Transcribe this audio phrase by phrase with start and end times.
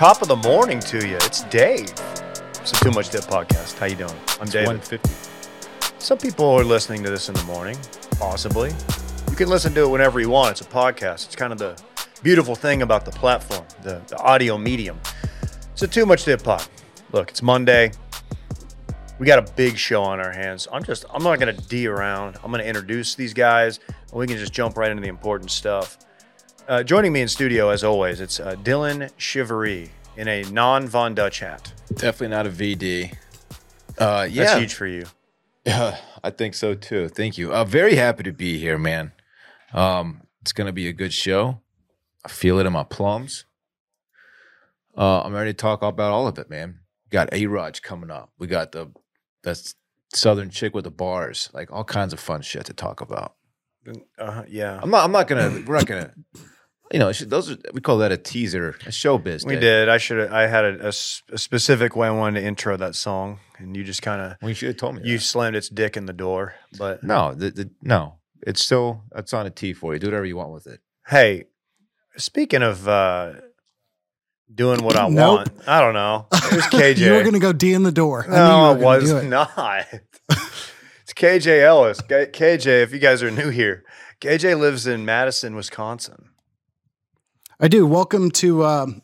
[0.00, 1.16] Top of the morning to you.
[1.16, 1.92] It's Dave.
[2.58, 3.76] It's a Too Much Dip podcast.
[3.76, 4.18] How you doing?
[4.40, 4.66] I'm Dave.
[4.66, 5.10] 150.
[5.98, 7.76] Some people are listening to this in the morning,
[8.12, 8.70] possibly.
[9.28, 10.52] You can listen to it whenever you want.
[10.52, 11.26] It's a podcast.
[11.26, 11.78] It's kind of the
[12.22, 14.98] beautiful thing about the platform, the, the audio medium.
[15.72, 16.66] It's a Too Much Dip pod.
[17.12, 17.92] Look, it's Monday.
[19.18, 20.66] We got a big show on our hands.
[20.72, 22.38] I'm just, I'm not going to D around.
[22.42, 25.50] I'm going to introduce these guys, and we can just jump right into the important
[25.50, 25.98] stuff.
[26.70, 31.16] Uh, joining me in studio, as always, it's uh, Dylan Shivery in a non Von
[31.16, 31.72] Dutch hat.
[31.88, 33.12] Definitely not a VD.
[33.98, 35.06] Uh, That's huge for you.
[35.66, 37.08] Yeah, I think so too.
[37.08, 37.52] Thank you.
[37.52, 39.10] Uh, very happy to be here, man.
[39.74, 41.60] Um, it's gonna be a good show.
[42.24, 43.46] I feel it in my plums.
[44.96, 46.78] Uh, I'm ready to talk about all of it, man.
[47.04, 48.30] We got A Raj coming up.
[48.38, 48.92] We got the
[49.42, 49.74] that's
[50.14, 53.34] Southern chick with the bars, like all kinds of fun shit to talk about.
[54.16, 54.78] Uh, yeah.
[54.80, 55.04] I'm not.
[55.04, 55.64] I'm not gonna.
[55.66, 56.14] We're not gonna.
[56.92, 59.46] You know, those are we call that a teaser, a showbiz.
[59.46, 59.60] We day.
[59.60, 59.88] did.
[59.88, 60.28] I should.
[60.30, 64.20] I had a specific way I wanted to intro that song, and you just kind
[64.20, 65.02] of Well, you should have told me.
[65.04, 65.22] you that.
[65.24, 66.54] slammed its dick in the door.
[66.78, 68.16] But No, the, the no.
[68.44, 70.00] It's still that's on a T for you.
[70.00, 70.80] Do whatever you want with it.
[71.06, 71.44] hey,
[72.16, 73.34] speaking of uh,
[74.52, 75.36] doing what I Nope.
[75.36, 76.26] want, I don't know.
[76.32, 76.96] It was KJ.
[76.98, 78.24] you were going to go D in the door.
[78.28, 79.24] I no, I were was it.
[79.28, 79.58] not.
[80.28, 82.00] it's KJ Ellis.
[82.00, 83.84] KJ, if you guys are new here,
[84.20, 86.29] KJ lives in Madison, Wisconsin.
[87.62, 87.86] I do.
[87.86, 89.02] Welcome to um,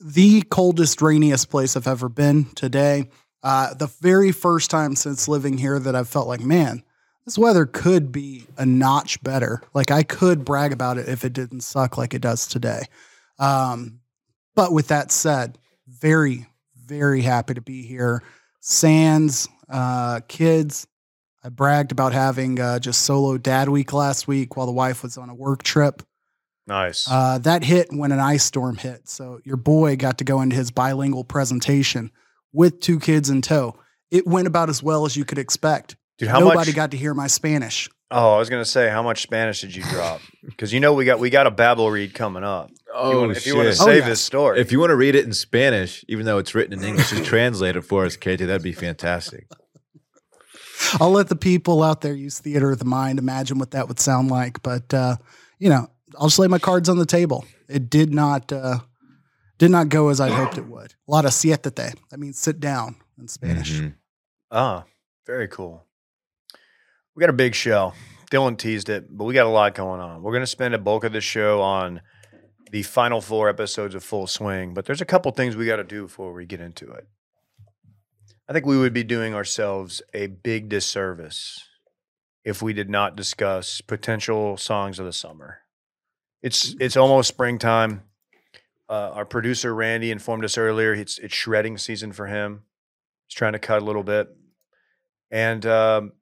[0.00, 3.08] the coldest, rainiest place I've ever been today.
[3.40, 6.82] Uh, the very first time since living here that I've felt like, man,
[7.24, 9.62] this weather could be a notch better.
[9.74, 12.82] Like I could brag about it if it didn't suck like it does today.
[13.38, 14.00] Um,
[14.56, 18.24] but with that said, very, very happy to be here.
[18.58, 20.88] Sans, uh, kids.
[21.44, 25.16] I bragged about having uh, just solo dad week last week while the wife was
[25.16, 26.02] on a work trip.
[26.66, 27.06] Nice.
[27.10, 29.08] Uh, that hit when an ice storm hit.
[29.08, 32.10] So your boy got to go into his bilingual presentation
[32.52, 33.78] with two kids in tow.
[34.10, 35.96] It went about as well as you could expect.
[36.18, 36.74] Dude, how Nobody much?
[36.76, 37.88] got to hear my Spanish.
[38.10, 40.20] oh, I was gonna say, how much Spanish did you drop?
[40.44, 42.70] Because you know we got we got a Babbel read coming up.
[42.94, 43.82] Oh, You wanna- if you want to shit.
[43.82, 46.54] Oh, save this story, If you want to read it in Spanish, even though it's
[46.54, 48.46] written in English, just translate it for us, KJ.
[48.46, 49.48] That'd be fantastic.
[51.00, 53.98] I'll let the people out there use theater of the mind imagine what that would
[54.00, 54.62] sound like.
[54.62, 55.16] But uh,
[55.58, 55.88] you know,
[56.18, 57.44] I'll just lay my cards on the table.
[57.68, 58.78] It did not uh,
[59.58, 60.94] did not go as I hoped it would.
[61.08, 61.96] A lot of siéntate.
[62.10, 63.72] That means sit down in Spanish.
[63.80, 63.94] Mhm.
[64.50, 64.84] Ah,
[65.26, 65.84] very cool.
[67.14, 67.92] We got a big show.
[68.30, 70.22] Dylan teased it, but we got a lot going on.
[70.22, 72.00] We're going to spend a bulk of the show on
[72.72, 75.84] the final four episodes of Full Swing, but there's a couple things we got to
[75.84, 77.06] do before we get into it.
[78.48, 81.62] I think we would be doing ourselves a big disservice
[82.44, 85.60] if we did not discuss potential songs of the summer.
[86.44, 88.02] It's it's almost springtime.
[88.86, 92.64] Uh, our producer Randy informed us earlier it's it's shredding season for him.
[93.26, 94.28] He's trying to cut a little bit.
[95.30, 96.12] And um,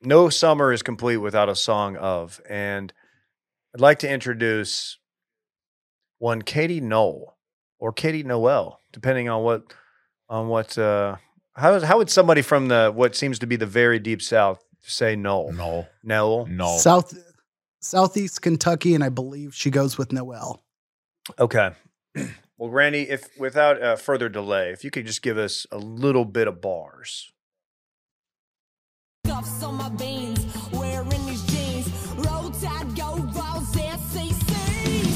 [0.00, 2.40] no summer is complete without a song of.
[2.48, 2.94] And
[3.74, 4.98] I'd like to introduce
[6.18, 7.36] one Katie Knoll
[7.78, 9.74] or Katie Noel, depending on what
[10.30, 11.16] on what uh
[11.52, 15.14] how how would somebody from the what seems to be the very deep south say
[15.14, 15.52] Knoll?
[15.52, 16.46] No, Noel.
[16.46, 16.78] no.
[16.78, 17.12] South
[17.80, 20.62] Southeast Kentucky, and I believe she goes with Noel.
[21.38, 21.70] Okay.
[22.58, 26.24] Well, Randy, if without uh, further delay, if you could just give us a little
[26.24, 27.32] bit of bars.
[29.26, 31.88] Cuffs on my veins, wearing these jeans.
[32.26, 34.56] Roll tide, go balls, SEC.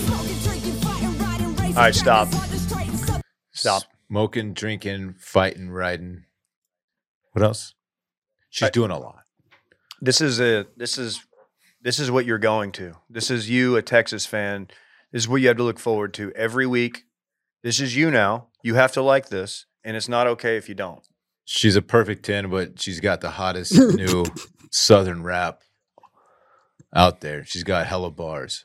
[0.06, 1.76] Smoking, drinking, fighting, riding, racing.
[1.76, 2.28] All right, stop.
[2.28, 3.22] Stop.
[3.52, 3.82] Stop.
[4.08, 6.24] Smoking, drinking, fighting, riding.
[7.32, 7.74] What else?
[8.50, 9.20] She's I- doing a lot.
[10.00, 11.20] This is a this is
[11.84, 12.96] this is what you're going to.
[13.10, 14.68] This is you, a Texas fan.
[15.12, 17.04] This is what you have to look forward to every week.
[17.62, 18.48] This is you now.
[18.62, 21.06] You have to like this, and it's not okay if you don't.
[21.44, 24.24] She's a perfect 10, but she's got the hottest new
[24.70, 25.60] Southern rap
[26.94, 27.44] out there.
[27.44, 28.64] She's got hella bars.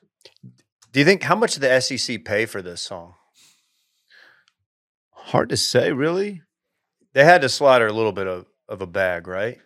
[0.91, 3.15] Do you think how much did the SEC pay for this song?
[5.11, 6.41] Hard to say, really.
[7.13, 9.59] They had to slide her a little bit of, of a bag, right?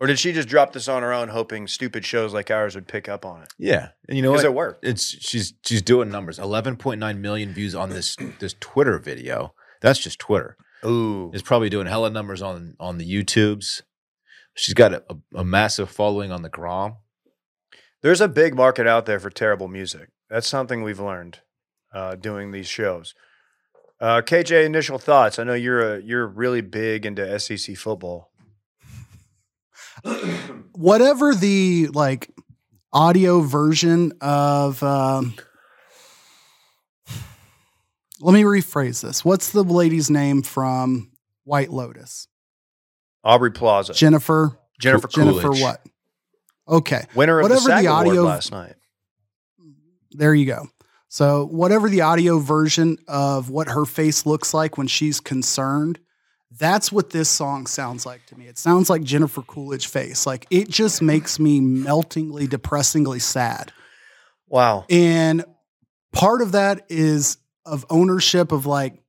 [0.00, 2.86] Or did she just drop this on her own, hoping stupid shows like ours would
[2.86, 3.48] pick up on it?
[3.58, 3.88] Yeah.
[4.08, 4.50] And you know Because what?
[4.50, 4.84] it worked.
[4.84, 6.38] It's she's she's doing numbers.
[6.38, 9.54] 11.9 million views on this this Twitter video.
[9.80, 10.56] That's just Twitter.
[10.84, 13.82] Ooh, Is probably doing hella numbers on on the YouTubes.
[14.54, 16.96] She's got a, a, a massive following on the Grom.
[18.02, 20.10] there's a big market out there for terrible music.
[20.30, 21.40] That's something we've learned
[21.92, 23.14] uh, doing these shows.
[24.00, 25.38] Uh, KJ, initial thoughts.
[25.40, 28.30] I know you're a, you're really big into SEC football.
[30.72, 32.30] whatever the like
[32.92, 35.34] audio version of um,
[38.20, 39.24] let me rephrase this.
[39.24, 41.10] What's the lady's name from
[41.44, 42.26] White Lotus?
[43.24, 43.92] Aubrey Plaza.
[43.94, 44.58] Jennifer.
[44.80, 45.82] Jennifer Jennifer what?
[46.68, 47.04] Okay.
[47.14, 48.74] Winner of Whatever the the SAG Award audio- last night.
[50.12, 50.68] There you go.
[51.10, 55.98] So, whatever the audio version of what her face looks like when she's concerned,
[56.56, 58.46] that's what this song sounds like to me.
[58.46, 60.26] It sounds like Jennifer Coolidge face.
[60.26, 63.72] Like it just makes me meltingly, depressingly sad.
[64.48, 64.86] Wow.
[64.88, 65.44] And
[66.12, 67.36] part of that is
[67.66, 69.02] of ownership of like,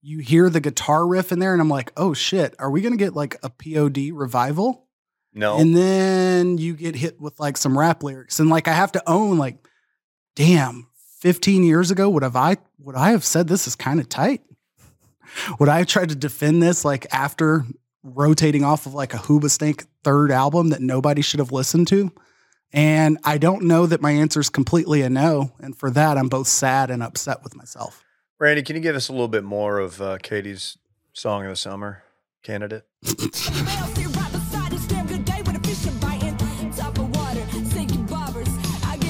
[0.00, 2.96] you hear the guitar riff in there, and I'm like, oh shit, are we gonna
[2.96, 4.86] get like a POD revival?
[5.34, 5.58] No.
[5.58, 8.40] And then you get hit with like some rap lyrics.
[8.40, 9.58] And like I have to own like,
[10.34, 10.88] damn,
[11.20, 14.42] 15 years ago, would have I would I have said this is kind of tight?
[15.58, 17.64] Would I have tried to defend this like after
[18.02, 22.12] rotating off of like a Hoobastank third album that nobody should have listened to?
[22.72, 25.52] And I don't know that my answer is completely a no.
[25.60, 28.04] And for that, I'm both sad and upset with myself.
[28.38, 30.76] Randy, can you give us a little bit more of uh, Katie's
[31.12, 32.02] song of the summer
[32.42, 32.84] candidate?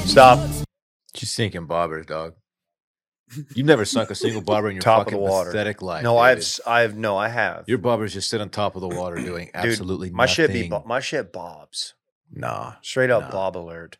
[0.04, 0.48] Stop.
[1.14, 2.34] She's sinking bobbers, dog.
[3.54, 5.50] You've never sunk a single bobber in your Top of fucking the water.
[5.50, 6.04] pathetic life.
[6.04, 7.64] No, I've, I've, no, I have.
[7.66, 10.62] Your bobbers just sit on top of the water doing Dude, absolutely my shit nothing.
[10.62, 11.94] be, bo- my shit bobs.
[12.32, 12.74] nah.
[12.82, 13.30] Straight up No.
[13.30, 13.98] bob alert.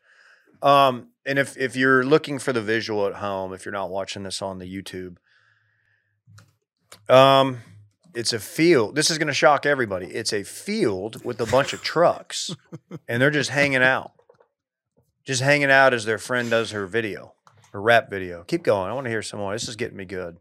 [0.62, 4.23] Um, and if if you're looking for the visual at home, if you're not watching
[4.23, 5.17] this on the YouTube,
[7.08, 7.58] um,
[8.14, 8.94] it's a field.
[8.96, 10.06] This is going to shock everybody.
[10.06, 12.55] It's a field with a bunch of trucks,
[13.08, 14.12] and they're just hanging out,
[15.25, 17.34] just hanging out as their friend does her video,
[17.76, 18.43] her rap video.
[18.44, 18.90] Keep going.
[18.90, 19.52] I want to hear some more.
[19.52, 20.38] This is getting me good.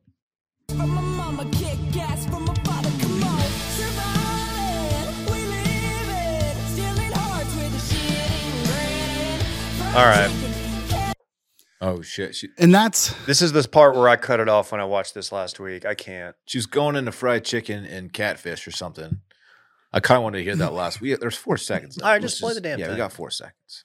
[0.70, 3.42] From my mama, kick gas from my father, come on.
[3.76, 8.32] Surviving, we living, stealing hearts with the shit
[9.84, 9.96] ingredient.
[9.98, 10.32] All right.
[11.82, 12.36] Oh shit.
[12.36, 15.14] She, And that's This is this part where I cut it off when I watched
[15.14, 15.86] this last week.
[15.86, 16.38] I can't.
[16.46, 19.20] she's going into fried chicken and catfish or something.
[19.92, 21.02] I kind of wanted to hear that last.
[21.02, 21.98] We there's four seconds.
[22.02, 23.84] All right, Let's just play the damn Yeah, we got four seconds.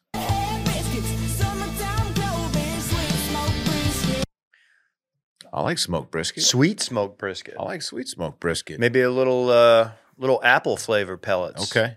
[5.53, 6.43] I like smoked brisket.
[6.45, 7.55] Sweet smoked brisket.
[7.59, 8.79] I like sweet smoked brisket.
[8.81, 11.63] Maybe a little uh little apple flavor pellets.
[11.71, 11.97] Okay.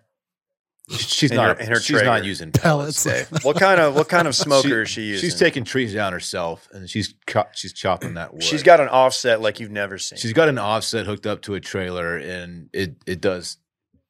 [0.90, 1.58] She's In not.
[1.58, 3.04] her- in her she's not using pellets.
[3.04, 3.30] pellets.
[3.32, 3.44] Dave.
[3.46, 5.30] What kind of what kind of smoker She- is she using?
[5.30, 8.44] She's taking trees down herself, and she's cho- she's chopping that wood.
[8.44, 10.18] She's got an offset like you've never seen.
[10.20, 13.58] she's got an offset hooked up to a trailer, and it it does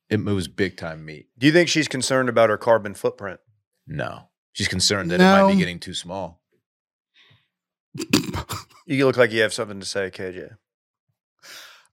[0.09, 1.27] it moves big time meat.
[1.37, 3.39] Do you think she's concerned about her carbon footprint?
[3.85, 6.41] No, she's concerned that it might be getting too small.
[8.85, 10.55] You look like you have something to say, KJ.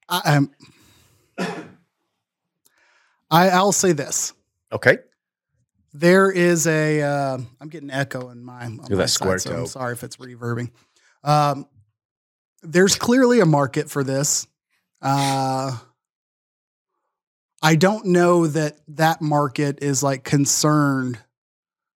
[0.08, 0.50] I, I'm,
[3.30, 4.32] I I'll say this.
[4.72, 4.98] Okay.
[5.92, 7.02] There is a.
[7.02, 8.64] Uh, I'm getting echo in my.
[8.64, 10.70] On my that side, square so I'm sorry if it's reverbing.
[11.24, 11.66] Um,
[12.62, 14.46] there's clearly a market for this.
[15.02, 15.76] Uh,
[17.62, 21.18] I don't know that that market is like concerned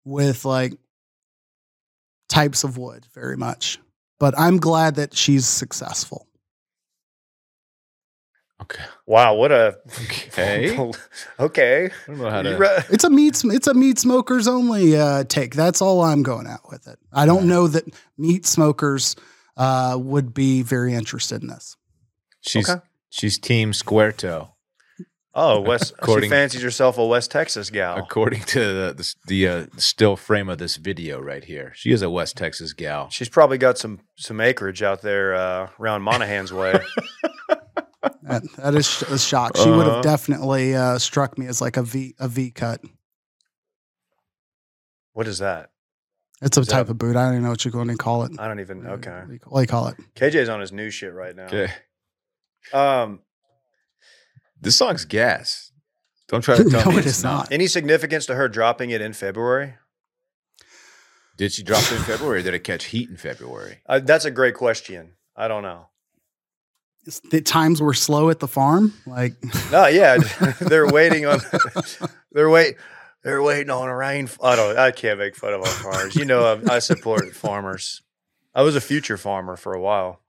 [0.04, 0.72] with like
[2.28, 3.78] types of wood very much,
[4.20, 6.28] but I'm glad that she's successful.
[8.62, 10.76] Okay, Wow, what a Okay.
[11.40, 11.86] okay.
[11.86, 12.56] I don't know how to.
[12.58, 13.40] re- It's a meat.
[13.42, 15.54] It's a meat smokers only uh, take.
[15.54, 16.98] That's all I'm going out with it.
[17.10, 17.84] I don't know that
[18.18, 19.16] meat smokers
[19.56, 21.76] uh, would be very interested in this.
[22.42, 22.82] She's Okay.
[23.08, 24.50] she's team square toe,
[25.34, 25.92] oh, West.
[25.98, 27.96] According- she fancies herself a West Texas gal.
[27.98, 31.72] according to the the, the uh, still frame of this video right here.
[31.74, 33.08] She is a West Texas gal.
[33.10, 36.80] She's probably got some some acreage out there uh, around Monahans way.
[38.22, 39.56] That, that is a shock.
[39.58, 39.96] She would Uh-huh.
[39.96, 42.80] have definitely uh, struck me as like a V a V cut.
[45.12, 45.70] what is that?
[46.40, 47.16] It's a Is that type a- of boot.
[47.16, 48.32] I don't even know what you're going to call it.
[48.38, 48.86] I don't even.
[48.86, 49.10] Okay.
[49.10, 49.96] What do you, what do you call it?
[50.14, 51.46] KJ's on his new shit right now.
[51.46, 51.72] Okay,
[52.72, 53.20] Um,
[54.60, 55.72] this song's gas.
[56.28, 57.34] Don't try to tell No, me it it's not.
[57.34, 57.52] not.
[57.52, 59.74] any significance to her dropping it in February?
[61.36, 62.40] Did she drop it in February?
[62.40, 63.78] or Did it catch heat in February?
[63.86, 65.12] Uh, that's a great question.
[65.36, 65.86] I don't know.
[67.06, 68.92] It's- The times were slow at the farm.
[69.06, 69.34] Like
[69.72, 70.18] No, yeah,
[70.60, 71.40] they're waiting on.
[72.32, 72.76] they're wait.
[73.22, 74.28] They're waiting on a rain.
[74.42, 74.78] I don't.
[74.78, 76.16] I can't make fun of our farmers.
[76.16, 78.00] You know, I, I support farmers.
[78.54, 80.19] I was a future farmer for a while.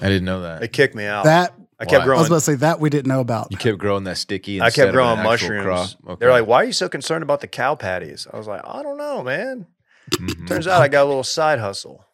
[0.00, 0.62] I didn't know that.
[0.62, 1.24] It kicked me out.
[1.24, 1.54] that.
[1.78, 2.14] I kept Why?
[2.14, 3.48] I was about to say that we didn't know about.
[3.50, 4.62] You kept growing that sticky.
[4.62, 5.96] I kept growing an actual mushrooms.
[6.08, 6.16] Okay.
[6.20, 8.82] They're like, "Why are you so concerned about the cow patties?" I was like, "I
[8.82, 9.66] don't know, man."
[10.12, 10.46] Mhm.
[10.48, 12.04] Turns out I got a little side hustle.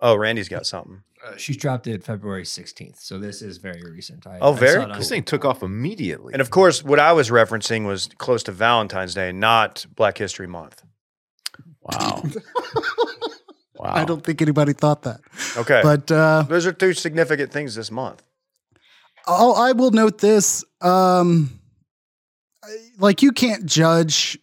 [0.00, 1.02] Oh, Randy's got something.
[1.26, 4.26] Uh, she dropped it February 16th, so this is very recent.
[4.26, 6.32] I, Oh, I very saw it this thing took off immediately.
[6.34, 10.46] And of course, what I was referencing was close to Valentine's Day, not Black History
[10.46, 10.82] Month.
[11.82, 12.22] wow,
[13.84, 13.92] Wow.
[13.94, 15.20] I don't think anybody thought that.
[15.58, 15.80] Okay.
[15.82, 18.22] But uh, Those are two significant things this month.
[19.26, 20.64] I'll, I will note this.
[20.80, 21.60] Um,
[22.98, 24.38] like you can't judge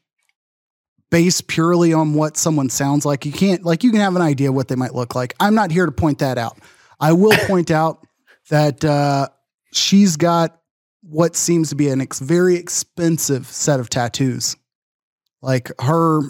[1.10, 3.26] based purely on what someone sounds like.
[3.26, 5.34] You can't like you can have an idea what they might look like.
[5.40, 6.60] I'm not here to point that out.
[7.00, 8.06] I will point out
[8.50, 9.28] that uh,
[9.74, 10.60] she's got
[11.02, 14.56] what seems to be an ex- very expensive set of tattoos.
[15.42, 16.22] Like her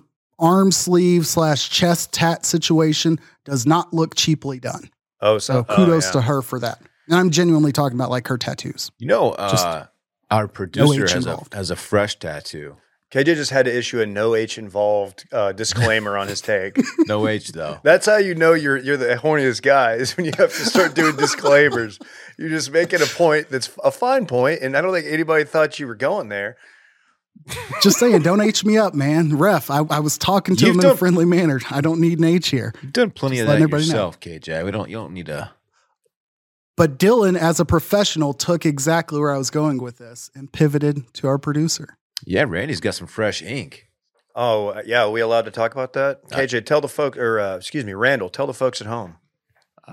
[0.41, 4.89] arm sleeve slash chest tat situation does not look cheaply done.
[5.21, 6.11] Oh, So oh, kudos yeah.
[6.13, 6.81] to her for that.
[7.07, 8.91] And I'm genuinely talking about like her tattoos.
[8.97, 9.85] You know, Just uh,
[10.29, 12.77] our producer H has a, has a fresh tattoo.
[13.11, 16.77] KJ just had to issue a no H involved uh, disclaimer on his take.
[17.07, 17.79] No H though.
[17.83, 20.95] That's how you know you're you're the horniest guy is when you have to start
[20.95, 21.99] doing disclaimers.
[22.37, 25.77] You're just making a point that's a fine point, and I don't think anybody thought
[25.77, 26.55] you were going there.
[27.81, 29.37] Just saying, don't H me up, man.
[29.37, 31.59] Ref, I, I was talking to You've him in a friendly manner.
[31.69, 32.73] I don't need an H here.
[32.81, 33.87] You've done plenty Just of that everybody know.
[33.87, 34.63] yourself, KJ.
[34.63, 34.89] We don't.
[34.89, 35.51] You don't need to.
[36.77, 41.13] But Dylan, as a professional, took exactly where I was going with this and pivoted
[41.15, 41.97] to our producer.
[42.25, 43.87] Yeah, Randy's got some fresh ink.
[44.35, 46.27] Oh uh, yeah, are we allowed to talk about that?
[46.29, 49.17] KJ, tell the folks, or uh, excuse me, Randall, tell the folks at home.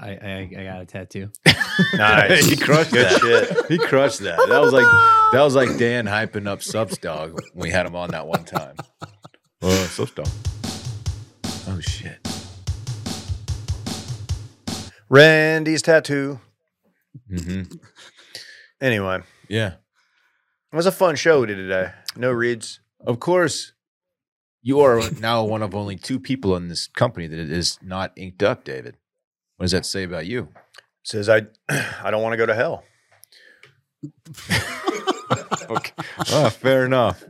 [0.00, 1.30] I, I, I got a tattoo.
[1.94, 3.20] Nice, he crushed Good that.
[3.20, 3.66] shit.
[3.68, 4.36] He crushed that.
[4.48, 4.86] That was like
[5.32, 8.44] that was like Dan hyping up Subs Dog when we had him on that one
[8.44, 8.74] time.
[9.62, 10.28] Oh, Subs Dog.
[11.68, 12.18] Oh shit.
[15.08, 16.40] Randy's tattoo.
[17.28, 17.62] hmm
[18.80, 19.74] Anyway, Yeah.
[20.72, 21.92] it was a fun show we did today.
[22.16, 22.80] No reads.
[23.00, 23.72] Of course,
[24.62, 28.42] you are now one of only two people in this company that is not inked
[28.42, 28.96] up, David.
[29.58, 30.48] What does that say about you?
[31.04, 32.84] Says I, I don't want to go to hell.
[35.70, 35.92] Okay.
[36.32, 37.22] Oh, fair enough.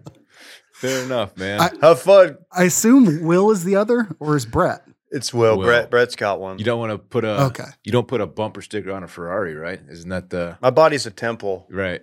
[0.75, 1.61] Fair enough, man.
[1.61, 2.39] I- Have fun.
[2.53, 4.83] I assume Will is the other, or is Brett?
[5.11, 5.59] It's Will.
[5.59, 5.67] Will.
[5.67, 5.91] Brett.
[5.91, 6.59] Brett's got one.
[6.61, 7.65] you don't want to put a Okay.
[7.83, 9.81] you don't put a bumper sticker on a Ferrari, right?
[9.91, 11.67] Isn't that the My body's a temple.
[11.69, 12.03] right?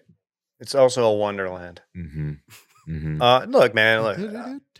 [0.60, 1.82] It's also a wonderland.
[1.98, 2.32] Mm-hmm.
[2.90, 3.22] Mm-hmm.
[3.22, 4.18] Uh, look, man, look,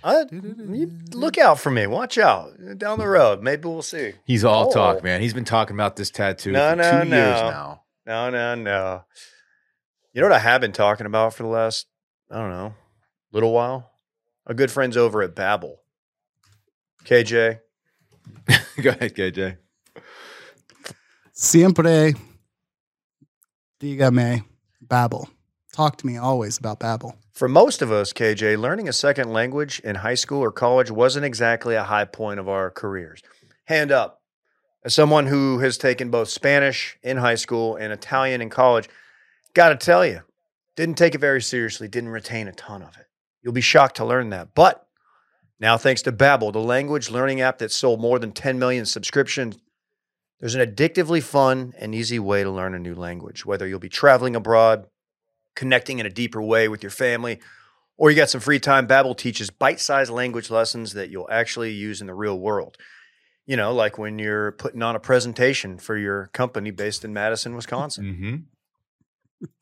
[0.04, 1.88] I, you look out for me.
[1.88, 3.42] Watch out down the road.
[3.42, 4.14] Maybe we'll see.
[4.26, 4.72] He's all Oh.
[4.72, 5.22] talk, man.
[5.22, 7.82] He's been talking about this tattoo No, for no, two years now.
[8.06, 9.04] No, no, no.
[10.14, 11.88] You know what I have been talking about for the last,
[12.32, 12.74] I don't know,
[13.32, 13.92] little while?
[14.48, 15.78] Our good friends over at Babbel.
[17.04, 17.60] KJ,
[18.82, 19.58] Go ahead, KJ.
[21.34, 22.14] Siempre
[23.80, 24.44] dígame
[24.86, 25.28] Babbel.
[25.74, 27.16] Talk to me always about Babbel.
[27.36, 31.26] For most of us, KJ, learning a second language in high school or college wasn't
[31.26, 33.22] exactly a high point of our careers.
[33.66, 34.22] Hand up.
[34.86, 38.88] As someone who has taken both Spanish in high school and Italian in college,
[39.54, 40.22] got to tell you,
[40.78, 43.08] didn't take it very seriously, didn't retain a ton of it.
[43.42, 44.56] You'll be shocked to learn that.
[44.56, 44.88] But
[45.60, 49.58] now, thanks to Babbel, the language learning app that sold more than 10 million subscriptions,
[50.40, 53.90] there's an addictively fun and easy way to learn a new language, whether you'll be
[53.90, 54.88] traveling abroad,
[55.56, 57.40] connecting in a deeper way with your family,
[57.98, 58.88] or you got some free time.
[58.88, 62.78] Babbel teaches bite-sized language lessons that you'll actually use in the real world.
[63.46, 67.56] You know, like when you're putting on a presentation for your company based in Madison,
[67.56, 68.48] Wisconsin.
[69.42, 69.48] Mm-hmm.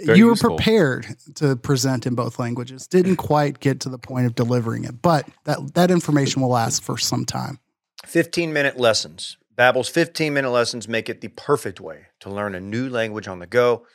[0.00, 0.56] Very you were useful.
[0.56, 2.86] prepared to present in both languages.
[2.86, 6.82] Didn't quite get to the point of delivering it, but that that information will last
[6.82, 7.58] for some time.
[8.06, 9.36] 15 minute lessons.
[9.56, 13.38] Babbel's 15 minute lessons make it the perfect way to learn a new language on
[13.38, 13.86] the go.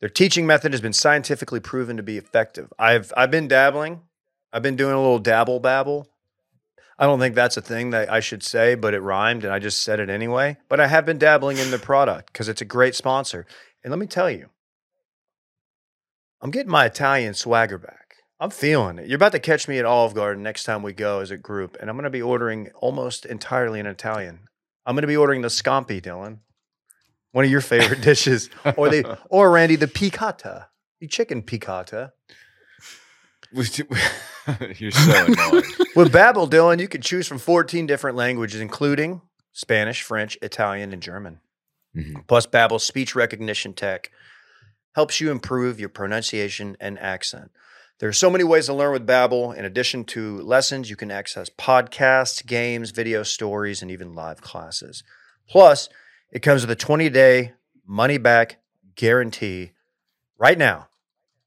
[0.00, 2.72] Their teaching method has been scientifically proven to be effective.
[2.78, 4.02] I've I've been dabbling.
[4.52, 6.08] I've been doing a little dabble babble.
[6.98, 9.58] I don't think that's a thing that I should say, but it rhymed and I
[9.58, 10.58] just said it anyway.
[10.68, 13.46] But I have been dabbling in the product because it's a great sponsor.
[13.82, 14.50] And let me tell you,
[16.40, 18.16] I'm getting my Italian swagger back.
[18.38, 19.08] I'm feeling it.
[19.08, 21.76] You're about to catch me at Olive Garden next time we go as a group,
[21.80, 24.40] and I'm going to be ordering almost entirely in Italian.
[24.84, 26.40] I'm going to be ordering the scampi, Dylan,
[27.34, 30.66] one of your favorite dishes, or the or Randy the piccata,
[31.00, 32.12] the chicken piccata.
[33.52, 33.64] You're
[34.90, 35.64] so annoying.
[35.96, 39.20] With Babbel, Dylan, you can choose from 14 different languages, including
[39.52, 41.40] Spanish, French, Italian, and German.
[41.96, 42.26] Mhm.
[42.26, 44.10] Plus, Babbel's speech recognition tech
[44.94, 47.50] helps you improve your pronunciation and accent.
[48.00, 49.56] There are so many ways to learn with Babbel.
[49.56, 55.02] In addition to lessons, you can access podcasts, games, video stories, and even live classes.
[55.48, 55.88] Plus,
[56.34, 57.52] it comes with a 20-day
[57.86, 58.58] money-back
[58.96, 59.72] guarantee.
[60.36, 60.88] Right now,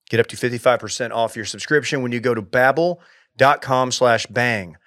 [0.09, 4.77] get up to 55% off your subscription when you go to babbel.com slash bang.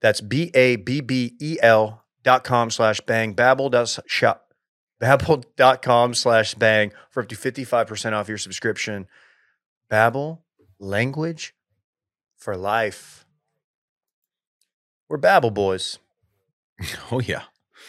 [0.00, 3.34] That's B-A-B-B-E-L dot com slash bang.
[3.34, 4.52] Babbel does shop.
[5.00, 9.08] Babbel.com slash bang for up to 55% off your subscription.
[9.90, 10.38] Babbel,
[10.78, 11.54] language
[12.36, 13.24] for life.
[15.08, 15.98] We're Babbel boys.
[17.12, 17.42] Oh yeah.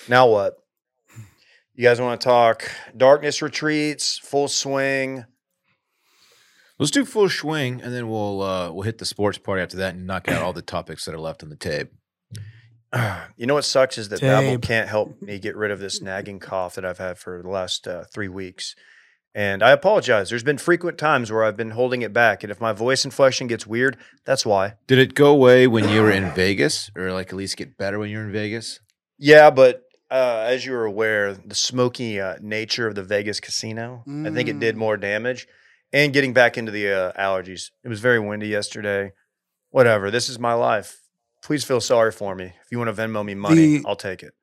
[0.09, 0.60] Now what?
[1.73, 5.23] You guys want to talk darkness retreats, full swing?
[6.77, 9.95] Let's do full swing, and then we'll uh, we'll hit the sports part after that
[9.95, 11.89] and knock out all the topics that are left on the tape.
[13.37, 16.39] You know what sucks is that Babbel can't help me get rid of this nagging
[16.39, 18.75] cough that I've had for the last uh, three weeks.
[19.33, 20.29] And I apologize.
[20.29, 22.43] There's been frequent times where I've been holding it back.
[22.43, 24.73] And if my voice inflection gets weird, that's why.
[24.87, 27.97] Did it go away when you were in Vegas, or like at least get better
[27.97, 28.81] when you're in Vegas?
[29.17, 34.03] Yeah, but uh, as you were aware, the smoky uh, nature of the Vegas casino,
[34.07, 34.79] I think it did Mm.
[34.79, 35.47] more damage.
[35.93, 39.11] And getting back into the uh, allergies, it was very windy yesterday.
[39.71, 40.11] Whatever.
[40.11, 40.99] This is my life.
[41.43, 42.45] Please feel sorry for me.
[42.45, 44.33] If you want to Venmo me money, The- I'll take it.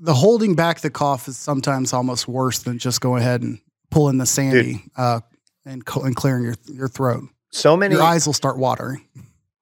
[0.00, 3.58] The holding back the cough is sometimes almost worse than just going ahead and
[3.90, 5.20] pulling the sandy uh,
[5.64, 7.24] and, and clearing your, your throat.
[7.50, 9.04] So many Your eyes will start watering.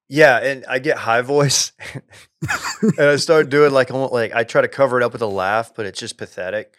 [0.09, 1.73] Yeah, and I get high voice,
[2.81, 5.27] and I start doing like almo- like I try to cover it up with a
[5.27, 6.73] laugh, but it's just pathetic.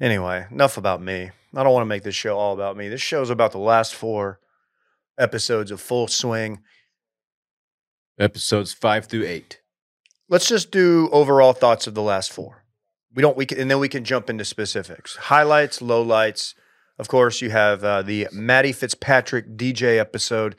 [0.00, 1.30] Anyway, enough about me.
[1.56, 2.88] I don't want to make this show all about me.
[2.88, 4.38] This show's about the last four
[5.18, 6.60] episodes of Full Swing.
[8.18, 9.60] Episodes five through eight.
[10.28, 12.64] Let's just do overall thoughts of the last four.
[13.14, 16.54] We don't we can, and then we can jump into specifics, highlights, lowlights.
[16.98, 20.54] Of course, you have uh, the Maddie Fitzpatrick DJ episode.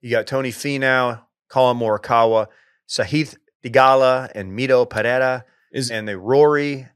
[0.00, 2.46] You got Tony Finau, Collin Morikawa,
[2.88, 6.88] Sahith Theegala, and Mito Pereira, Is and the Rory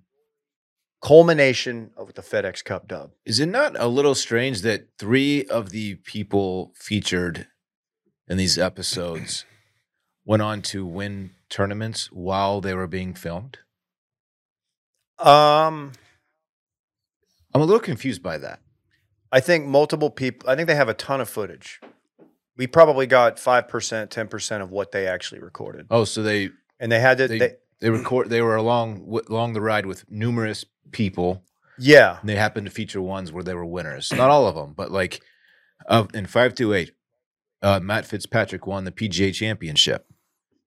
[1.03, 3.11] culmination of the FedEx Cup dub.
[3.27, 7.47] is it not a little strange that three of the people featured
[8.27, 9.45] in these episodes
[10.25, 13.59] went on to win tournaments while they were being filmed?
[15.19, 15.93] Um,
[17.53, 18.61] I'm a little confused by that.
[19.31, 20.49] I think multiple people.
[20.49, 21.81] I think they have a ton of footage.
[22.57, 26.51] We probably got five percent, ten percent of what they actually recorded, Oh, so they
[26.81, 27.29] and they had to.
[27.29, 31.45] They- They, they record they were along along the ride with numerous people
[31.77, 34.73] yeah, and they happened to feature ones where they were winners not all of them
[34.75, 35.21] but like
[35.89, 36.93] uh, in 528
[37.63, 40.07] uh, matt fitzpatrick won the pga championship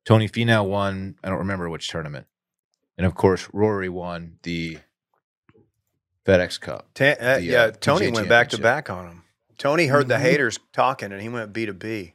[0.06, 2.28] tony Finau won i don't remember which tournament
[2.98, 4.78] and of course rory won the
[6.26, 7.62] fedex cup uh, The, yeah.
[7.62, 9.24] uh, Tony PGA went back to back on him.
[9.58, 10.22] Tony heard the Mhm.
[10.22, 12.14] haters talking, and he went B to B.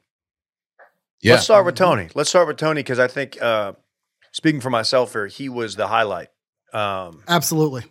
[1.21, 1.79] yeah Let's start with Mhm.
[1.79, 2.09] Tony.
[2.15, 3.75] Let's start with Tony because I think, uh,
[4.33, 6.29] speaking for myself here, he was the highlight.
[6.73, 7.85] Um, Absolutely.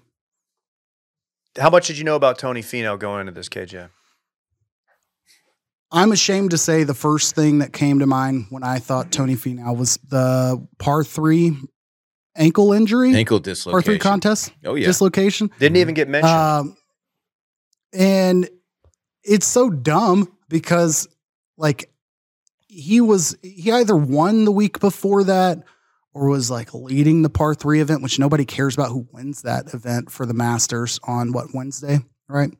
[1.58, 3.88] how much did you know about Tony Finau going into this, KJ?
[5.94, 9.36] I'm ashamed to say the first thing that came to mind when I thought Tony
[9.36, 11.58] Finau was the par three
[12.36, 15.52] ankle injury, ankle dislocation, par three dislocation contest oh yeah dislocation.
[15.60, 16.32] Didn't even get mentioned.
[16.34, 16.78] Um,
[17.94, 18.50] and
[19.24, 21.08] it's so dumb because
[21.58, 21.90] like
[22.68, 25.64] he was he either won the week before that
[26.14, 29.74] or was like leading the par three event, which nobody cares about who wins that
[29.74, 32.52] event for the Masters on what Wednesday, right?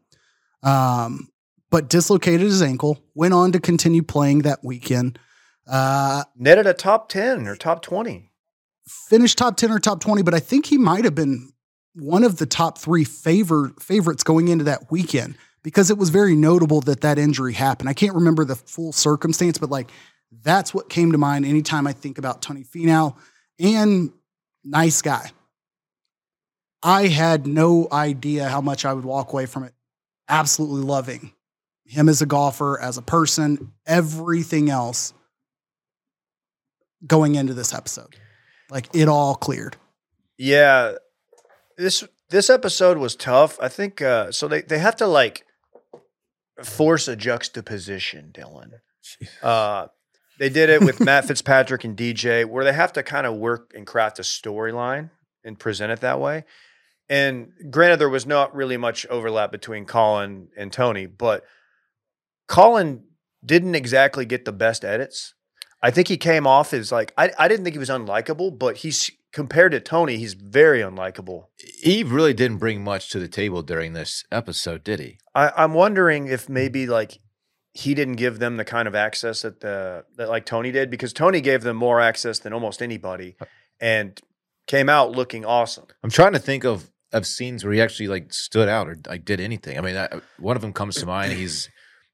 [0.64, 1.30] Um,
[1.70, 5.18] but dislocated his ankle, went on to continue playing that weekend.
[5.68, 8.30] Uh, Netted a top 10 or top 20.
[8.88, 11.52] finished top 10 or top 20, but I think he might have been
[11.94, 16.36] one of the top three favor, favorites going into that weekend because it was very
[16.36, 17.90] notable that that injury happened.
[17.90, 19.90] I can't remember the full circumstance, but like
[20.44, 23.16] that's what came to mind anytime I think about Tony Finau
[23.60, 24.12] and
[24.64, 25.32] nice guy.
[26.84, 29.74] I had no idea how much I would walk away from it
[30.28, 31.34] absolutely loving
[31.86, 35.14] him as a golfer, as a person, everything else
[37.06, 38.16] going into this episode.
[38.70, 39.76] Like it all cleared.
[40.38, 40.94] Yeah.
[41.78, 43.60] This this episode was tough.
[43.62, 45.46] I think uh so they, they have to like
[46.66, 48.80] force a juxtaposition, Dylan.
[49.42, 49.88] Uh
[50.40, 53.74] they did it with Matt Fitzpatrick and DJ, where they have to kind of work
[53.76, 55.12] and craft a storyline
[55.44, 56.46] and present it that way.
[57.10, 61.44] And granted, there was not really much overlap between Collin and Tony, but
[62.48, 63.04] Collin
[63.46, 65.36] didn't exactly get the best edits.
[65.84, 68.78] I think he came off as like I, I didn't think he was unlikable, but
[68.78, 71.46] he's compared to Tony, he's very unlikable.
[71.58, 75.74] he really didn't bring much to the table during this episode did he I, I'm
[75.74, 76.54] wondering if hmm.
[76.54, 77.20] maybe like
[77.74, 81.14] he didn't give them the kind of access that the that like Tony did because
[81.14, 83.46] Tony gave them more access than almost anybody uh
[83.82, 84.22] and
[84.68, 85.86] came out looking awesome.
[86.04, 89.26] I'm trying to think of of scenes where he actually like stood out or like
[89.26, 89.78] did anything.
[89.78, 90.08] I mean, I,
[90.40, 91.34] one of them comes to mind.
[91.34, 91.70] He's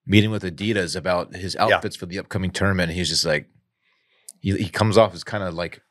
[0.05, 2.89] meeting with Adidas about his outfits for the upcoming tournament.
[2.89, 3.47] And he's just like,
[4.39, 5.81] he he comes off as kind of like,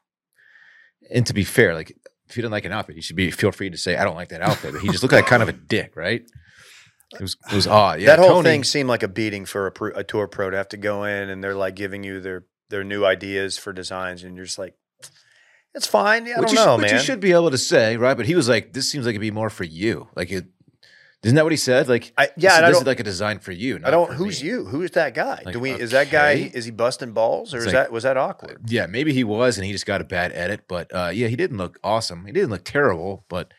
[1.10, 1.96] and to be fair, like
[2.28, 4.16] if you don't like an outfit, you should be feel free to say I don't
[4.16, 4.72] like that outfit.
[4.72, 6.22] But he just looked like kind of a dick, right?
[7.12, 8.00] It was it was odd.
[8.00, 10.50] Yeah, that whole Tony- thing seemed like a beating for a, pro, a tour pro
[10.50, 13.72] to have to go in and they're like giving you their their new ideas for
[13.72, 14.74] designs and you're just like
[15.74, 16.26] It's fine.
[16.26, 16.94] Yeah, I don't you, know, which man.
[16.94, 18.16] you should be able to say, right?
[18.16, 20.46] But he was like, "This seems like it'd be more for you." Like, it,
[21.26, 21.88] isn't that what he said?
[21.88, 22.82] Like, I, yeah, this don't.
[22.82, 23.80] is like a design for you.
[23.84, 24.12] I don't.
[24.14, 24.48] Who's me.
[24.48, 24.64] you?
[24.66, 25.42] Who is that guy?
[25.44, 25.72] Like, Do we?
[25.72, 26.50] Is that guy?
[26.54, 28.62] Is he busting balls, or It's is like- that was that awkward?
[28.66, 30.62] Yeah, maybe he was, and he just got a bad edit.
[30.68, 32.24] But uh, yeah, he didn't look awesome.
[32.26, 33.52] He didn't look terrible, but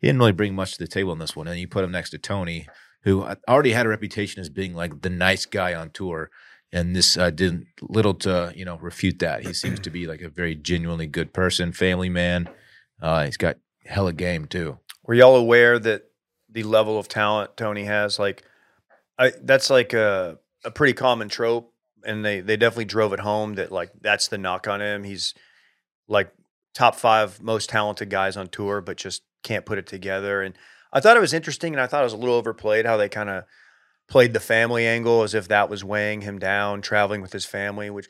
[0.00, 1.48] he didn't really bring much to the table in this one.
[1.48, 2.68] And you put him next to Tony,
[3.04, 6.30] who already had a reputation as being like the nice guy on tour,
[6.72, 9.46] and this uh, didn't little to you know refute that.
[9.46, 12.48] He seems to be like a very genuinely good person, family man.
[13.00, 13.56] Uh, he's got
[13.86, 14.78] hella game too.
[15.02, 16.02] Were y'all aware that
[16.54, 18.18] the level of talent Tony has?
[18.18, 18.44] Like,
[19.18, 21.72] I, that's like a a pretty common trope,
[22.04, 25.04] and they they definitely drove it home that like that's the knock on him.
[25.04, 25.34] He's
[26.08, 26.32] like
[26.74, 30.40] top five most talented guys on tour, but just can't put it together.
[30.40, 30.56] And
[30.92, 33.08] I thought it was interesting, and I thought it was a little overplayed how they
[33.10, 33.44] kind of
[34.08, 37.90] played the family angle as if that was weighing him down, traveling with his family,
[37.90, 38.08] which.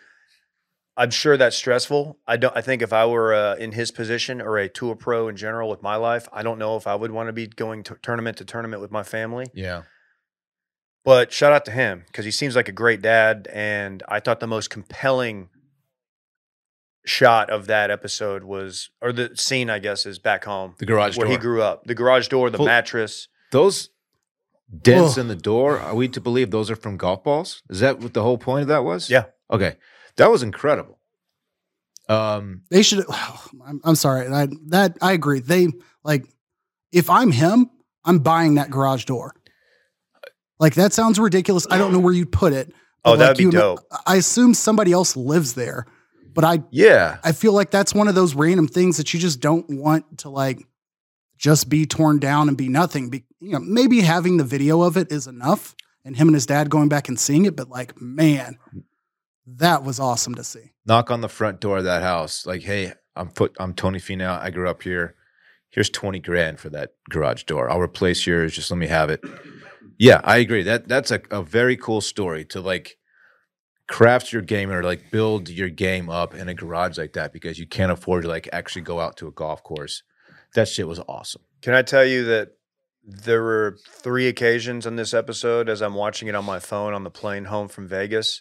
[0.96, 2.18] I'm sure that's stressful.
[2.26, 2.56] I don't.
[2.56, 5.68] I think if I were uh, in his position or a tour pro in general
[5.68, 8.36] with my life, I don't know if I would want to be going to tournament
[8.38, 9.46] to tournament with my family.
[9.54, 9.82] Yeah,
[11.04, 13.48] But shout out to him because he seems like a great dad.
[13.52, 15.48] And I thought the most compelling
[17.06, 21.16] shot of that episode was, or the scene, I guess, is back home the garage
[21.16, 21.32] where door.
[21.32, 21.84] he grew up.
[21.84, 23.28] The garage door, the Well- mattress.
[23.50, 23.90] those
[24.82, 25.18] dents Ugh.
[25.18, 25.78] in the door.
[25.78, 27.62] Are we to believe those are from golf balls?
[27.68, 29.10] Is that what the whole point of that was?
[29.10, 29.24] Yeah.
[29.50, 29.76] Okay,
[30.16, 30.98] that was incredible.
[32.08, 33.04] Um, They should.
[33.66, 34.28] I'm, I'm sorry.
[34.28, 35.40] I, that I agree.
[35.40, 35.68] They
[36.02, 36.26] like
[36.92, 37.70] if I'm him,
[38.04, 39.34] I'm buying that garage door.
[40.58, 41.66] Like that sounds ridiculous.
[41.70, 42.72] I don't know where you'd put it.
[43.04, 43.80] Oh, but, that'd be you- dope.
[44.06, 45.86] I assume somebody else lives there,
[46.32, 49.40] but I yeah, I feel like that's one of those random things that you just
[49.40, 50.62] don't want to like
[51.36, 53.10] just be torn down and be nothing.
[53.10, 55.74] Be, you know, maybe having the video of it is enough,
[56.04, 57.56] and him and his dad going back and seeing it.
[57.56, 58.56] But like, man,
[59.46, 60.72] that was awesome to see.
[60.86, 62.46] knock on the front door of that house.
[62.46, 63.56] Like, hey, I'm put.
[63.58, 64.40] I'm Tony Finau.
[64.40, 65.14] I grew up here.
[65.70, 67.70] Here's twenty grand for that garage door.
[67.70, 68.54] I'll replace yours.
[68.54, 69.22] Just let me have it.
[69.98, 70.62] Yeah, I agree.
[70.62, 72.96] That that's a, a very cool story to like
[73.86, 77.58] craft your game or like build your game up in a garage like that because
[77.58, 80.02] you can't afford to like actually go out to a golf course.
[80.54, 81.42] That shit was awesome.
[81.60, 82.52] Can I tell you that
[83.06, 87.04] there were three occasions on this episode as I'm watching it on my phone on
[87.04, 88.40] the plane home from Vegas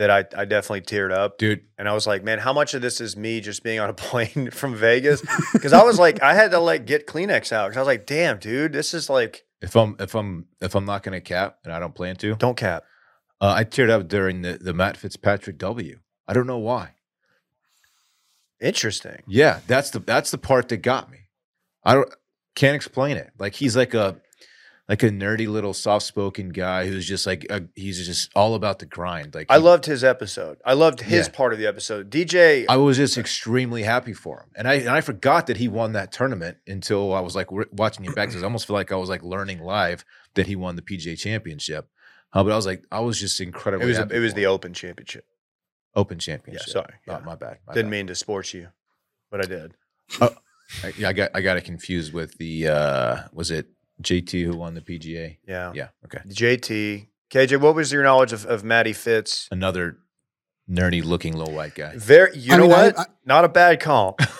[0.00, 1.36] that I, I definitely teared up.
[1.36, 3.90] Dude, And I was like, man, how much of this is me just being on
[3.90, 5.22] a plane from Vegas?
[5.52, 7.68] Because I was like, I had to like get Kleenex out.
[7.68, 10.86] Because I was like, damn, dude, this is like, if I'm if I'm if I'm
[10.86, 12.82] not gonna cap and I don't plan to, don't cap.
[13.42, 15.98] uh, I teared up during the the Matt Fitzpatrick W.
[16.26, 16.94] I don't know why.
[18.60, 19.22] Interesting.
[19.26, 21.18] Yeah, that's the that's the part that got me.
[21.84, 22.10] I don't
[22.54, 23.32] can't explain it.
[23.38, 24.16] Like he's like a
[24.90, 28.80] like a nerdy little soft spoken guy who's just like a, he's just all about
[28.80, 29.34] the grind.
[29.34, 30.58] Like I he- loved his episode.
[30.64, 31.32] I loved his Yeah.
[31.32, 32.10] part of the episode.
[32.10, 35.68] DJ, I was just extremely happy for him, and I and I forgot that he
[35.68, 38.30] won that tournament until I was like watching it back.
[38.30, 41.16] 'cause I almost feel like I was like learning live that he won the PGA
[41.16, 41.88] Championship.
[42.32, 43.86] Uh, but I was like, I was just incredibly.
[43.86, 44.46] it was happy it was the.
[44.46, 45.24] Open Championship.
[45.96, 46.68] Open Yeah, Championship.
[46.68, 46.94] sorry.
[47.08, 47.18] Oh, Yeah.
[47.24, 47.58] my bad.
[47.66, 47.96] my Didn't bad.
[47.96, 48.68] mean to sports you,
[49.30, 49.74] but I did.
[50.20, 53.66] I, yeah, I got I got it confused with the uh was it
[54.02, 55.36] JT who won the PGA?
[55.46, 55.72] Yeah.
[55.74, 56.20] Yeah, okay.
[56.28, 57.06] JT.
[57.32, 59.46] KJ, what was your knowledge of, of Matty Fitz?
[59.52, 59.98] Another
[60.68, 61.94] nerdy looking little white guy.
[61.96, 62.98] Very, you I know mean, I- what?
[62.98, 64.20] I- Not a bad comp.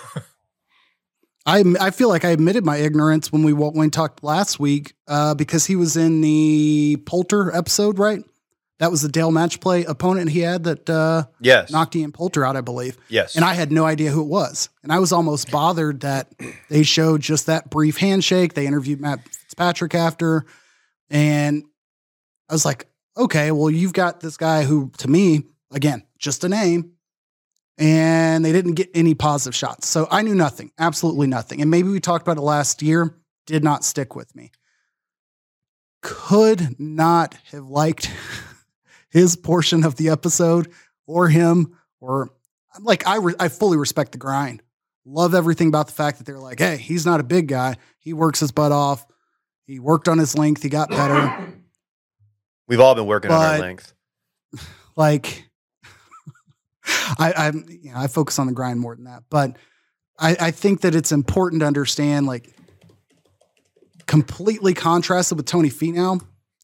[1.46, 4.94] I I feel like I admitted my ignorance when we when we talked last week
[5.08, 8.22] uh, because he was in the Poulter episode, right?
[8.78, 11.70] That was the Dell match play opponent he had that uh, Yes.
[11.70, 12.96] knocked Ian Poulter out, I believe.
[13.08, 13.36] yes.
[13.36, 14.70] And I had no idea who it was.
[14.82, 16.32] And I was almost bothered that
[16.70, 18.54] they showed just that brief handshake.
[18.54, 19.20] They interviewed Matt
[19.60, 20.46] Fitzpatrick after.
[21.10, 21.64] And
[22.48, 26.48] I was like, okay, well, you've got this guy who, to me, again, just a
[26.48, 26.92] name.
[27.76, 29.86] And they didn't get any positive shots.
[29.86, 31.60] So I knew nothing, absolutely nothing.
[31.60, 34.50] And maybe we talked about it last year, did not stick with me.
[36.02, 38.10] Could not have liked
[39.10, 40.72] his portion of the episode
[41.06, 42.30] or him or
[42.80, 44.62] like I re- I fully respect the grind.
[45.04, 47.76] Love everything about the fact that they're like, hey, he's not a big guy.
[47.98, 49.06] He works his butt off.
[49.70, 50.64] He worked on his length.
[50.64, 51.54] He got better.
[52.66, 53.94] We've all been working on our length.
[54.96, 55.48] like,
[57.18, 59.56] I I you know, I focus on the grind more than that, but
[60.18, 62.52] I I think that it's important to understand like
[64.06, 66.20] completely contrasted with Tony Finau.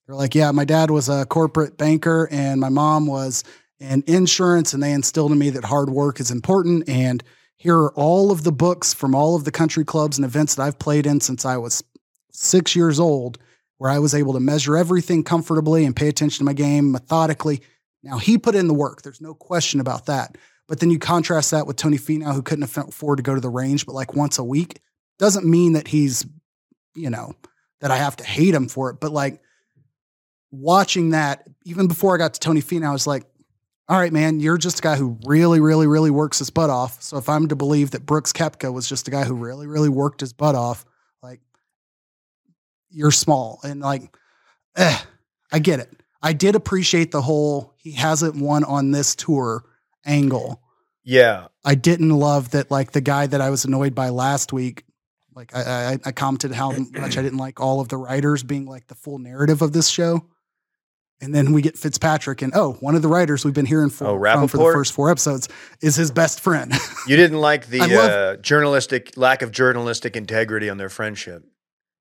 [0.06, 3.44] They're like, yeah, my dad was a corporate banker and my mom was
[3.78, 6.88] in insurance, and they instilled in me that hard work is important.
[6.88, 7.22] And
[7.54, 10.64] here are all of the books from all of the country clubs and events that
[10.64, 11.84] I've played in since I was
[12.36, 13.38] six years old,
[13.78, 17.62] where I was able to measure everything comfortably and pay attention to my game methodically.
[18.02, 19.02] Now, he put in the work.
[19.02, 20.36] There's no question about that.
[20.68, 23.48] But then you contrast that with Tony Finau, who couldn't afford to go to the
[23.48, 24.80] range, but like once a week,
[25.18, 26.26] doesn't mean that he's,
[26.94, 27.34] you know,
[27.80, 29.00] that I have to hate him for it.
[29.00, 29.40] But like
[30.50, 33.24] watching that, even before I got to Tony Finau, I was like,
[33.88, 37.00] all right, man, you're just a guy who really, really, really works his butt off.
[37.00, 39.88] So if I'm to believe that Brooks Koepka was just a guy who really, really
[39.88, 40.84] worked his butt off,
[42.90, 44.14] you're small and like,
[44.76, 44.98] eh,
[45.52, 45.90] I get it.
[46.22, 49.64] I did appreciate the whole he hasn't won on this tour
[50.04, 50.60] angle.
[51.04, 51.48] Yeah.
[51.64, 54.84] I didn't love that like the guy that I was annoyed by last week.
[55.34, 55.60] Like I,
[55.92, 58.94] I, I commented how much I didn't like all of the writers being like the
[58.94, 60.26] full narrative of this show.
[61.20, 64.06] And then we get Fitzpatrick, and oh, one of the writers we've been hearing for,
[64.06, 65.48] Oh, from for the first four episodes
[65.80, 66.74] is his best friend.
[67.06, 71.42] You didn't like the love- uh, journalistic lack of journalistic integrity on their friendship.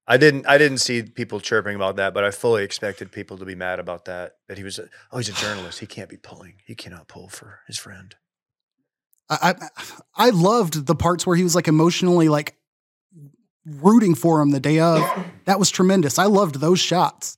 [0.07, 0.45] I didn't.
[0.47, 3.79] I didn't see people chirping about that, but I fully expected people to be mad
[3.79, 4.35] about that.
[4.47, 4.79] That he was.
[5.11, 5.79] Oh, he's a journalist.
[5.79, 6.55] He can't be pulling.
[6.65, 8.15] He cannot pull for his friend.
[9.29, 12.55] I, I I loved the parts where he was like emotionally like
[13.65, 15.01] rooting for him the day of.
[15.45, 16.19] That was tremendous.
[16.19, 17.37] I loved those shots,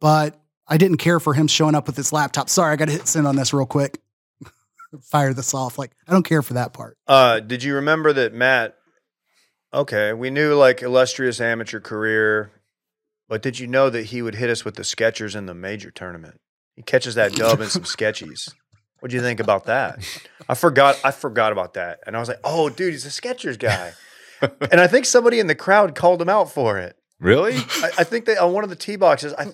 [0.00, 2.50] but I didn't care for him showing up with his laptop.
[2.50, 4.00] Sorry, I got to hit send on this real quick.
[5.02, 5.78] Fire this off.
[5.78, 6.98] Like I don't care for that part.
[7.06, 8.77] Uh, did you remember that Matt?
[9.72, 12.52] Okay, we knew like illustrious amateur career,
[13.28, 15.90] but did you know that he would hit us with the Skechers in the major
[15.90, 16.40] tournament?
[16.74, 18.54] He catches that dub and some sketchies.
[19.00, 19.98] What do you think about that?
[20.48, 20.98] I forgot.
[21.04, 23.92] I forgot about that, and I was like, "Oh, dude, he's a Skechers guy."
[24.40, 26.96] and I think somebody in the crowd called him out for it.
[27.20, 27.56] Really?
[27.56, 29.34] I, I think they on one of the tee boxes.
[29.34, 29.48] I,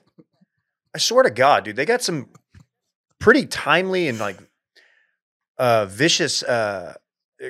[0.95, 2.29] I swear to God, dude, they got some
[3.19, 4.39] pretty timely and like
[5.57, 6.95] uh vicious uh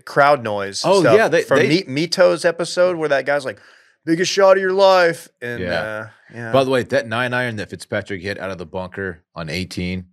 [0.05, 0.83] crowd noise.
[0.85, 3.61] Oh, stuff yeah, they- from they- Mi- Mito's episode where that guy's like,
[4.05, 5.81] "Biggest shot of your life," and Yeah.
[5.81, 9.23] uh, yeah, By the way, that nine iron that Fitzpatrick hit out of the bunker
[9.35, 10.07] on 18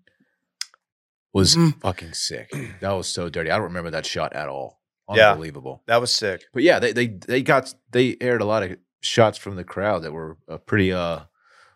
[1.33, 1.79] was Mhm.
[1.81, 2.51] fucking sick.
[2.81, 3.49] That was so dirty.
[3.51, 4.79] I don't remember that shot at all.
[5.13, 5.31] Yeah.
[5.31, 5.83] Unbelievable.
[5.87, 6.45] that was sick.
[6.53, 10.03] But yeah, they they they got they aired a lot of shots from the crowd
[10.03, 11.21] that were uh, pretty uh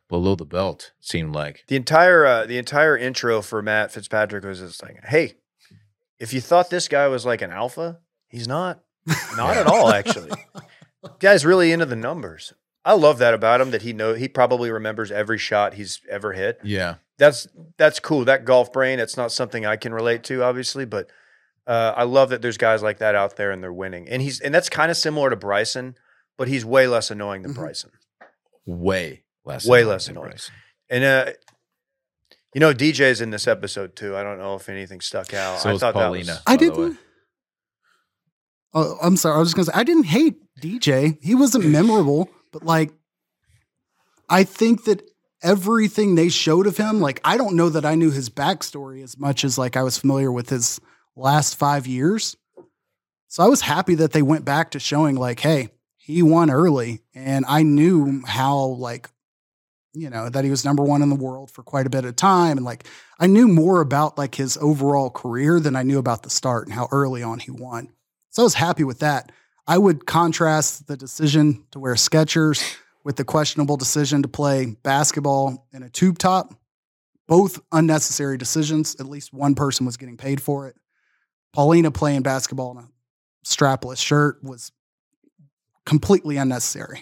[0.07, 0.91] below the belt.
[1.01, 5.35] Seemed like The entire uh, the entire intro for Matt Fitzpatrick was just like, "Hey,
[6.19, 8.81] if you thought this guy was like an alpha, he's not.
[9.37, 10.31] Not at all, actually.
[11.19, 12.53] Guy's really into the numbers.
[12.83, 13.69] I love that about him.
[13.71, 16.59] That he know he probably remembers every shot he's ever hit.
[16.63, 17.47] yeah, That's
[17.77, 18.25] that's cool.
[18.25, 18.99] That golf brain.
[18.99, 21.11] It's not something I can relate to, obviously, but
[21.67, 24.07] uh, I love that there's guys like that out there and they're winning.
[24.09, 25.95] And he's and that's kind of similar to Bryson,
[26.37, 27.57] but he's way less annoying than Mhm.
[27.57, 27.91] Bryson.
[28.65, 30.29] way less, Way annoying less annoying.
[30.29, 30.53] Bryson.
[30.89, 31.31] And uh,
[32.55, 34.15] you know, DJ's in this episode too.
[34.15, 35.59] I don't know if anything stuck out.
[35.59, 36.25] So I thought Paulina.
[36.25, 36.77] that was I by the way.
[36.77, 36.99] didn't.
[38.73, 39.35] Oh, I'm sorry.
[39.35, 41.17] I was just gonna say I didn't hate DJ.
[41.21, 42.93] He wasn't memorable, but like,
[44.29, 45.01] I think that
[45.43, 49.17] everything they showed of him, like, I don't know that I knew his backstory as
[49.17, 50.79] much as like I was familiar with his
[51.17, 52.37] last five years.
[53.27, 57.01] So I was happy that they went back to showing like, hey, he won early,
[57.13, 59.09] and I knew how like,
[59.95, 62.15] you know, that he was number one in the world for quite a bit of
[62.15, 62.85] time, and like
[63.19, 66.73] I knew more about like his overall career than I knew about the start and
[66.73, 67.91] how early on he won.
[68.29, 69.31] So I was happy with that.
[69.67, 75.67] I would contrast the decision to wear Skechers with the questionable decision to play basketball
[75.71, 76.53] in a tube top.
[77.27, 78.95] Both unnecessary decisions.
[78.99, 80.75] At least one person was getting paid for it.
[81.53, 82.87] Paulina playing basketball in a
[83.45, 84.71] strapless shirt was
[85.85, 87.01] completely unnecessary.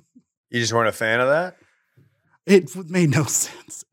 [0.50, 1.56] you just weren't a fan of that.
[2.46, 3.84] It made no sense.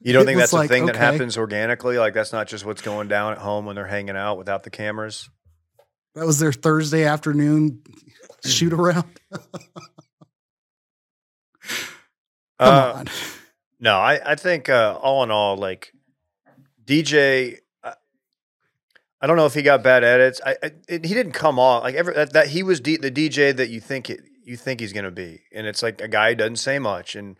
[0.00, 1.98] You don't think that's a like, thing that happens organically?
[1.98, 4.70] Like that's not just what's going down at home when they're hanging out without the
[4.70, 5.28] cameras.
[6.14, 7.82] That was their Thursday afternoon
[8.44, 9.04] shoot around.
[12.58, 13.06] Come Uh, on.
[13.80, 15.92] No, I, I think uh, all in all, like
[16.84, 17.94] DJ, I,
[19.20, 20.40] I don't know if he got bad edits.
[20.44, 23.10] I, I it, he didn't come off like ever that, that he was D, the
[23.10, 26.30] DJ that you think it, you think he's gonna be, and it's like a guy
[26.30, 27.16] who doesn't say much.
[27.16, 27.36] And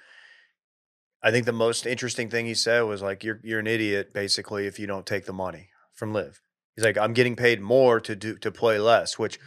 [1.24, 4.66] I think the most interesting thing he said was like, "You're you're an idiot, basically,
[4.66, 6.40] if you don't take the money from LIV."
[6.76, 9.40] He's like, "I'm getting paid more to do to play less," which,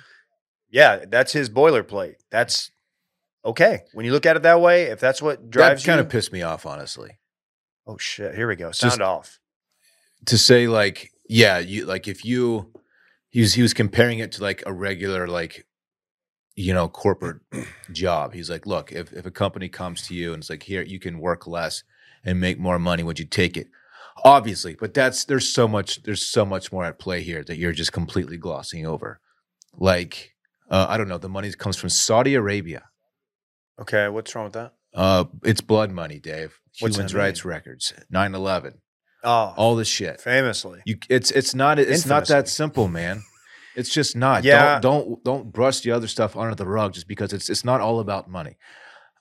[0.69, 2.15] yeah, that's his boilerplate.
[2.31, 2.71] That's
[3.45, 4.85] okay when you look at it that way.
[4.85, 5.85] If that's what drives you.
[5.85, 7.19] that kind you, of pissed me off, honestly.
[7.85, 8.33] Oh shit!
[8.33, 8.71] Here we go.
[8.71, 9.39] Sound Just- off.
[10.25, 12.73] to say like yeah you like if you
[13.29, 15.66] he was he was comparing it to like a regular like
[16.57, 17.37] you know corporate
[17.91, 20.81] job he's like look if, if a company comes to you and it's like here
[20.81, 21.83] you can work less
[22.25, 23.67] and make more money would you take it
[24.25, 27.71] obviously but that's there's so much there's so much more at play here that you're
[27.71, 29.19] just completely glossing over
[29.77, 30.33] like
[30.71, 32.83] uh, i don't know the money comes from saudi arabia
[33.79, 34.73] Okay, what's wrong with that?
[34.95, 36.59] uh, it's blood money, Dave.
[36.79, 38.81] What's Human rights records, 9 11.
[39.23, 40.19] Oh, all this shit.
[40.19, 40.81] famously.
[40.85, 43.21] You, it's it's not it's not that simple, man.
[43.77, 44.43] It's just not.
[44.43, 44.79] Yeah.
[44.79, 47.79] Don't don't don't brush the other stuff under the rug just because it's it's not
[47.79, 48.57] all about money.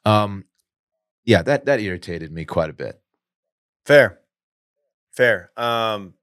[0.07, 0.47] Um,
[1.27, 2.99] yeah, that that irritated me quite a bit.
[3.85, 4.19] Fair.
[5.12, 5.51] Fair.
[5.59, 6.14] Um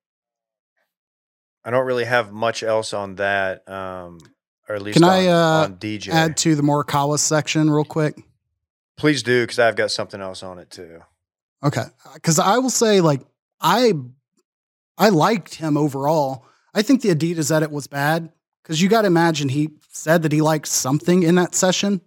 [1.64, 3.70] I don't really have much else on that.
[3.70, 4.18] Um
[4.68, 6.10] or at least Can on, I, uh, on DJ.
[6.10, 8.18] Add to the Morikawa section real quick.
[8.98, 11.02] Please do, because I've got something else on it too.
[11.64, 11.84] Okay.
[12.24, 13.22] Cause I will say, like,
[13.62, 13.94] I
[14.98, 16.46] I liked him overall.
[16.74, 18.32] I think the Adidas edit was bad.
[18.64, 22.00] Cause you gotta imagine he said that he liked something in that session.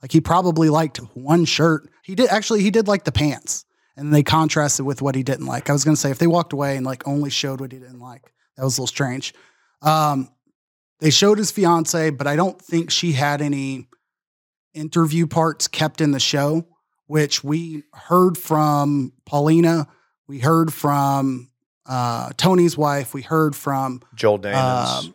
[0.00, 1.90] Like he probably liked one shirt.
[2.02, 3.64] He did actually he did like the pants.
[3.94, 5.68] And they contrasted with what he didn't like.
[5.68, 8.00] I was gonna say if they walked away and like only showed what he didn't
[8.00, 9.34] like, that was a little strange.
[9.82, 10.30] Um
[11.00, 13.88] they showed his fiance, but I don't think she had any
[14.72, 16.66] interview parts kept in the show
[17.12, 19.86] which we heard from Paulina,
[20.26, 21.50] we heard from
[21.86, 25.14] uh, Tony's wife, we heard from Joel Dahmen's um,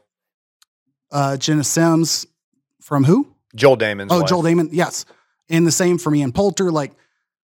[1.12, 2.26] uh, Jenna Sims.
[2.82, 3.28] From who?
[3.56, 4.30] Joel Dahmen's oh, wife.
[4.30, 4.70] Joel Dahmen.
[4.72, 5.06] Yes,
[5.50, 6.72] and the same from Ian Poulter.
[6.72, 6.94] Like,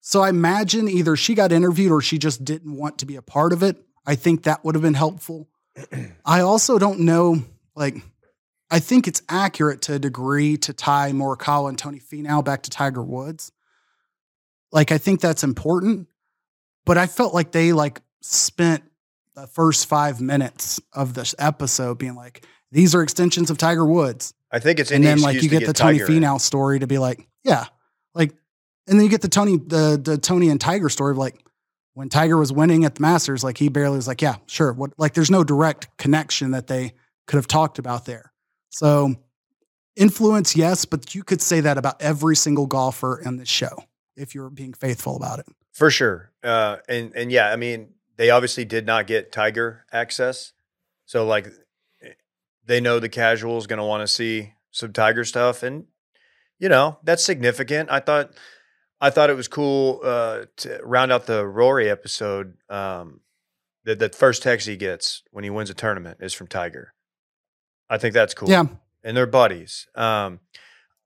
[0.00, 3.22] so I imagine either she got interviewed or she just didn't want to be a
[3.22, 3.76] part of it.
[4.06, 5.48] I think that would have been helpful.
[6.24, 7.42] I also don't know.
[7.74, 7.96] Like,
[8.70, 12.70] I think it's accurate to a degree to tie Morikawa and Tony Finau back to
[12.70, 13.52] Tiger Woods.
[14.72, 16.08] Like, I think that's important,
[16.84, 18.84] but I felt like they like spent
[19.36, 24.34] the first five minutes of this episode being like, these are extensions of Tiger Woods
[24.50, 26.22] I think it's and then like you to get the Tony Tiger in.
[26.22, 27.66] Finau story to be like, yeah,
[28.14, 28.32] like,
[28.86, 31.44] and then you get the Tony the the Tony and Tiger story of like
[31.94, 34.72] when Tiger was winning at the Masters, like he barely was like, yeah, sure.
[34.72, 36.92] What like there's no direct connection that they
[37.26, 38.32] could have talked about there.
[38.70, 39.14] So
[39.96, 43.84] influence, yes, but you could say that about every single golfer in this show
[44.16, 45.46] if you're being faithful about it.
[45.72, 46.30] For sure.
[46.42, 50.52] Uh, and and yeah, I mean, they obviously did not get Tiger access.
[51.04, 51.48] So like
[52.02, 52.10] eh,
[52.64, 55.86] they know the casual is going to want to see some Tiger stuff and
[56.58, 57.90] you know, that's significant.
[57.90, 58.30] I thought
[59.00, 62.54] I thought it was cool uh, to round out the Rory episode.
[62.70, 63.20] Um,
[63.84, 66.94] the, the first text he gets when he wins a tournament is from Tiger.
[67.88, 68.48] I think that's cool.
[68.48, 68.64] Yeah.
[69.04, 69.86] and they're buddies.
[69.94, 70.40] Um,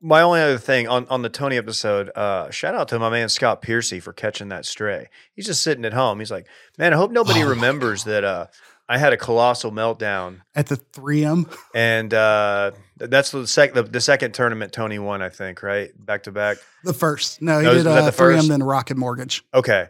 [0.00, 3.28] my only other thing on, on the Tony episode, uh, shout out to my man
[3.28, 5.08] Scott Piercy for catching that stray.
[5.34, 6.18] He's just sitting at home.
[6.18, 6.46] He's like,
[6.78, 8.46] man, I hope nobody Oh remembers that uh,
[8.88, 10.40] I had a colossal meltdown.
[10.54, 11.54] At the 3M.
[11.74, 15.90] And uh, that's the, sec- the, the second tournament Tony won, I think, right?
[15.96, 16.56] Back to back.
[16.84, 17.40] The first.
[17.42, 18.48] No, he Oh, was did uh, the 3M, first?
[18.48, 19.44] then Rocket Mortgage.
[19.52, 19.88] Okay.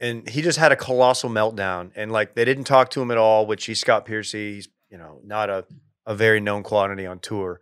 [0.00, 1.92] And he just had a colossal meltdown.
[1.94, 4.54] And like they didn't talk to him at all, which he's Scott Piercy.
[4.56, 5.64] He's, you know, not a,
[6.04, 7.60] a very known quantity on tour.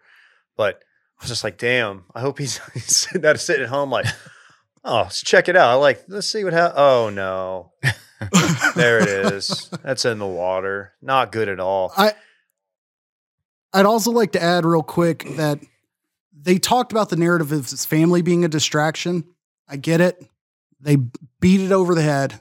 [0.56, 0.82] But
[1.22, 4.06] I was just like, damn, I hope he's, he's sitting, sitting at home like,
[4.82, 5.70] oh, let's check it out.
[5.70, 6.74] I like, let's see what happens.
[6.78, 7.72] Oh, no.
[8.76, 9.68] There it is.
[9.82, 10.92] That's in the water.
[11.02, 11.92] Not good at all.
[11.96, 12.14] I
[13.72, 15.58] I'd also like to add real quick that
[16.32, 19.24] they talked about the narrative of his family being a distraction.
[19.68, 20.24] I get it.
[20.80, 20.98] They
[21.40, 22.40] beat it over the head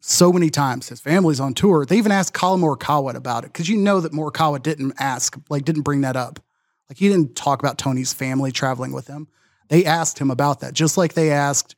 [0.00, 0.88] so many times.
[0.88, 1.84] His family's on tour.
[1.84, 5.64] They even asked Collin Morikawa about it because you know that Morikawa didn't ask, like,
[5.64, 6.40] didn't bring that up.
[6.88, 9.28] Like, he didn't talk about Tony's family traveling with him.
[9.68, 11.74] They asked him about that, just like they asked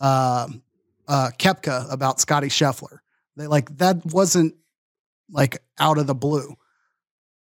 [0.00, 0.48] uh,
[1.08, 2.98] uh, Koepka about Scotty Scheffler.
[3.36, 4.54] They like that wasn't
[5.30, 6.54] like out of the blue.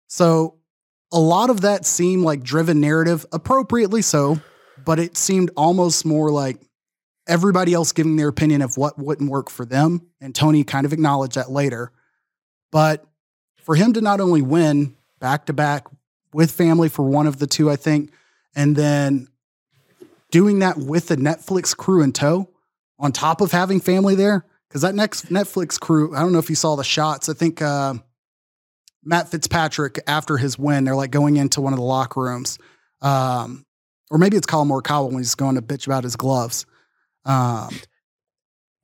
[0.06, 0.58] So
[1.12, 4.40] a lot of that seemed like driven narrative, appropriately so,
[4.82, 6.58] but it seemed almost more like
[7.26, 10.06] everybody else giving their opinion of what wouldn't work for them.
[10.20, 11.92] And Tony kind of acknowledged that later.
[12.70, 13.04] But
[13.62, 15.86] for him to not only win back to back
[16.32, 18.12] with family for one of the two, I think,
[18.54, 19.28] and then
[20.30, 22.48] doing that with the Netflix crew in tow,
[22.98, 26.48] on top of having family there, because that next Netflix crew, I don't know if
[26.48, 27.28] you saw the shots.
[27.28, 27.94] I think uh,
[29.04, 32.58] Matt Fitzpatrick, after his win, they're like going into one of the locker rooms.
[33.02, 33.66] Um,
[34.10, 36.66] or maybe it's Collin Morikawa when he's going to bitch about his gloves.
[37.24, 37.70] Um,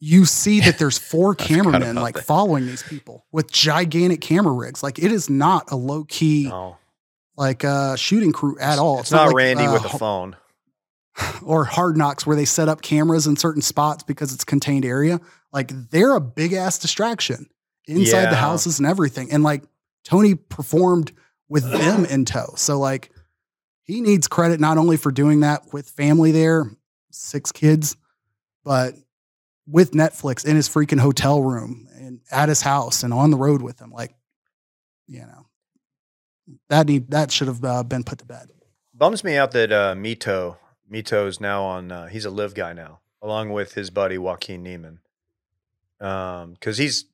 [0.01, 2.25] you see that there's four cameramen like that.
[2.25, 4.83] following these people with gigantic camera rigs.
[4.83, 6.77] Like it is not a low key No.
[7.39, 8.99] Like uh, shooting crew at all.
[9.01, 10.37] It's, not like, Randy uh, with a phone.
[11.43, 15.21] or hard knocks where they set up cameras in certain spots because it's contained area.
[15.53, 17.49] Like they're a big ass distraction
[17.87, 18.31] inside Yeah.
[18.31, 19.31] the houses and everything.
[19.31, 19.63] And like
[20.05, 21.13] Tony performed
[21.49, 22.55] with them in tow.
[22.57, 23.11] So like
[23.85, 26.71] he needs credit not only for doing that with family there,
[27.11, 27.97] six kids,
[28.65, 28.95] but
[29.67, 33.63] with Netflix in his freaking hotel room and at his house and on the road
[33.63, 33.91] with him.
[33.91, 34.15] Like,
[35.07, 35.47] you know,
[36.69, 38.51] that need that should have uh, been put to bed.
[38.95, 40.57] Bums me out that uh, Mito,
[40.93, 41.93] Mito is now on.
[41.93, 45.01] Uh, he's a LIV guy now, along with his buddy Joaquin Niemann,
[45.99, 47.05] because he's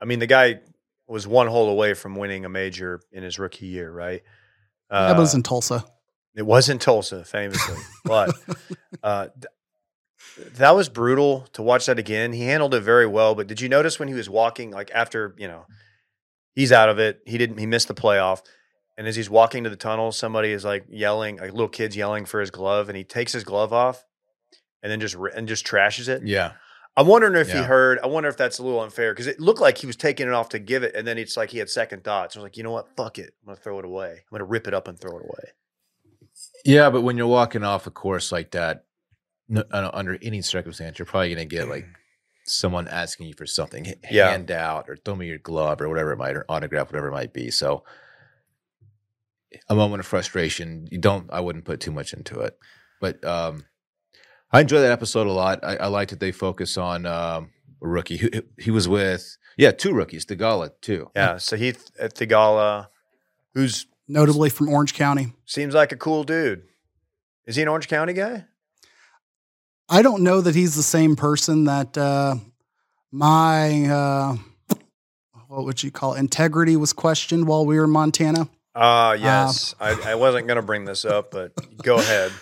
[0.00, 0.60] I mean, the guy
[1.06, 4.22] was one hole away from winning a major in his rookie year, right?
[4.90, 5.84] that was Uh, in Tulsa.
[6.34, 8.34] It was in Tulsa, famously, but
[9.02, 12.32] uh, th- that was brutal to watch that again.
[12.32, 15.34] He handled it very well, but did you notice when he was walking, like after
[15.38, 15.66] you know,
[16.54, 17.20] he's out of it.
[17.26, 17.58] He didn't.
[17.58, 18.40] He missed the playoff,
[18.96, 22.24] and as he's walking to the tunnel, somebody is like yelling, like little kids yelling
[22.24, 24.04] for his glove, and he takes his glove off,
[24.82, 26.22] and then just and just trashes it.
[26.26, 26.52] Yeah.
[26.94, 27.98] I'm wondering if he heard.
[28.02, 30.34] I wonder if that's a little unfair because it looked like he was taking it
[30.34, 32.36] off to give it, and then it's like he had second thoughts.
[32.36, 32.94] I was like, you know what?
[32.96, 33.32] Fuck it.
[33.42, 34.10] I'm gonna throw it away.
[34.10, 35.52] I'm gonna rip it up and throw it away.
[36.64, 38.84] Yeah, but when you're walking off a course like that,
[39.48, 41.86] no, uh, under any circumstance, you're probably going to get like
[42.46, 44.30] someone asking you for something, h- Yeah.
[44.30, 47.12] hand out or throw me your glove or whatever it might, or autograph, whatever it
[47.12, 47.50] might be.
[47.50, 47.84] So,
[49.68, 50.88] a moment of frustration.
[50.90, 51.32] You don't.
[51.32, 52.58] I wouldn't put too much into it,
[53.00, 53.64] but um,
[54.50, 55.60] I enjoy that episode a lot.
[55.62, 57.50] I, I like that they focus on um,
[57.82, 58.16] a rookie.
[58.16, 61.10] He, he was with yeah two rookies, Theegala too.
[61.14, 61.36] Yeah.
[61.38, 62.88] So Sahith Theegala,
[63.54, 65.32] who's Notably from Orange County.
[65.46, 66.64] seems like a cool dude.
[67.46, 68.44] Is he an Orange County guy?
[69.88, 72.36] I don't know that he's the same person that uh,
[73.10, 74.36] my uh,
[75.48, 76.18] what would you call it?
[76.18, 78.48] integrity was questioned while we were in Montana.
[78.74, 79.74] Uh yes.
[79.80, 81.52] I, I wasn't gonna bring this up, but
[81.82, 82.32] go ahead.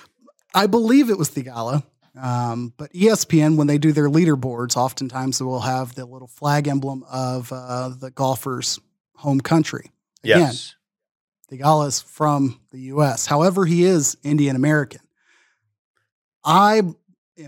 [0.55, 1.83] I believe it was Theegala.
[2.20, 6.66] Um, but ESPN, when they do their leaderboards, oftentimes they will have the little flag
[6.66, 8.81] emblem of uh, the golfer's
[9.14, 9.91] home country.
[10.24, 10.74] Again, Yes.
[11.51, 13.26] Theegala is from the U.S.
[13.26, 15.01] However, he is Indian American.
[16.45, 16.97] I am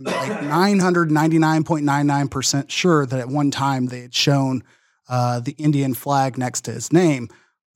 [0.05, 4.63] like 999.99% sure that at one time they had shown
[5.09, 7.29] uh, the Indian flag next to his name.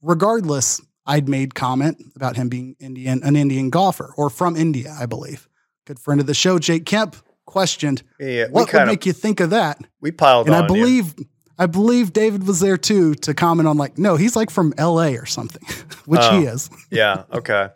[0.02, 5.06] Regardless, I'd made comment about him being Indian, an Indian golfer or from India, I
[5.06, 5.48] believe.
[5.86, 8.46] Good friend of the show, Jake Kemp, questioned Yeah.
[8.50, 9.78] What would of make you think of that.
[10.00, 10.74] we piled And on I you.
[10.74, 11.14] believe
[11.58, 15.12] I believe David was there too to comment on like, no, he's like from LA
[15.12, 15.62] or something,
[16.06, 16.52] which he Oh.
[16.52, 16.68] is.
[16.90, 17.22] Yeah.
[17.32, 17.68] Okay.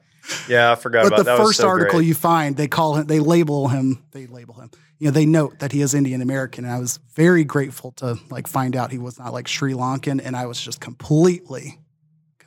[0.48, 1.38] Yeah, I forgot But about the that.
[1.38, 2.06] first so article great.
[2.08, 4.70] you find, they call him, they label him, they label him.
[4.98, 8.18] You know, they note that he is Indian American, and I was very grateful to
[8.28, 11.78] like find out he was not like Sri Lankan, and I was just completely,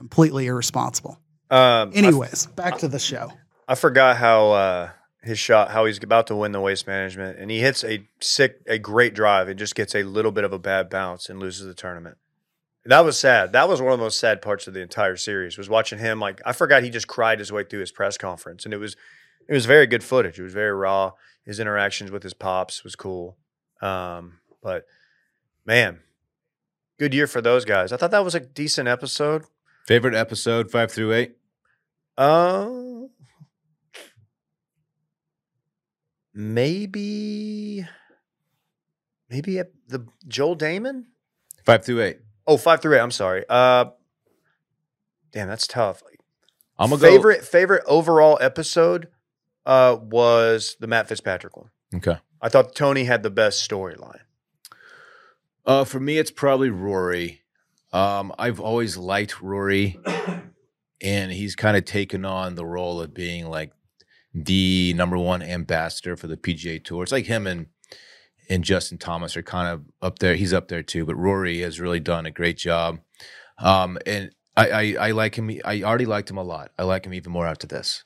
[0.03, 1.17] completely irresponsible.
[1.49, 3.31] um, I Anyways, back to the show.
[3.67, 4.89] I forgot how uh,
[5.21, 8.57] his shot, how he's about to win the waste management, and he hits a sick,
[8.67, 11.65] a great drive, and just gets a little bit of a bad bounce and loses
[11.65, 12.17] the tournament.
[12.85, 13.53] That was sad.
[13.53, 15.57] That was one of the most sad parts of the entire series.
[15.57, 18.65] Was watching him like I forgot he just cried his way through his press conference,
[18.65, 18.97] and it was
[19.47, 20.37] it was very good footage.
[20.37, 21.13] It was very raw.
[21.45, 23.37] His interactions with his pops was cool.
[23.81, 24.85] Um, but
[25.65, 25.99] man,
[26.99, 27.93] good year for those guys.
[27.93, 29.43] I thought that was a decent episode.
[29.85, 31.35] Favorite episode five through eight.
[32.17, 32.69] Uh,
[36.33, 37.85] maybe,
[39.29, 41.03] maybe at the Joel Dahmen.
[41.65, 42.19] Five through eight.
[42.47, 43.01] Oh, five through eight.
[43.01, 43.43] I'm sorry.
[43.49, 43.85] Uh,
[45.31, 46.01] damn, that's tough.
[46.79, 49.09] I'm gonna favorite favorite overall episode
[49.65, 51.69] uh was the Matt Fitzpatrick one.
[51.95, 52.17] Okay.
[52.41, 54.19] I thought Tony had the best storyline.
[55.65, 57.42] Uh, for me, it's probably Rory.
[57.93, 59.99] Um, I've always liked Rory,
[61.01, 63.71] and he's kind of taken on the role of being like
[64.33, 67.03] the number one ambassador for the PGA Tour.
[67.03, 67.67] It's like him and
[68.49, 70.35] and Justin Thomas are kind of up there.
[70.35, 72.99] He's up there too, but Rory has really done a great job.
[73.57, 75.49] Um, and I, I, I like him.
[75.63, 76.71] I already liked him a lot.
[76.77, 78.03] I like him even more after this.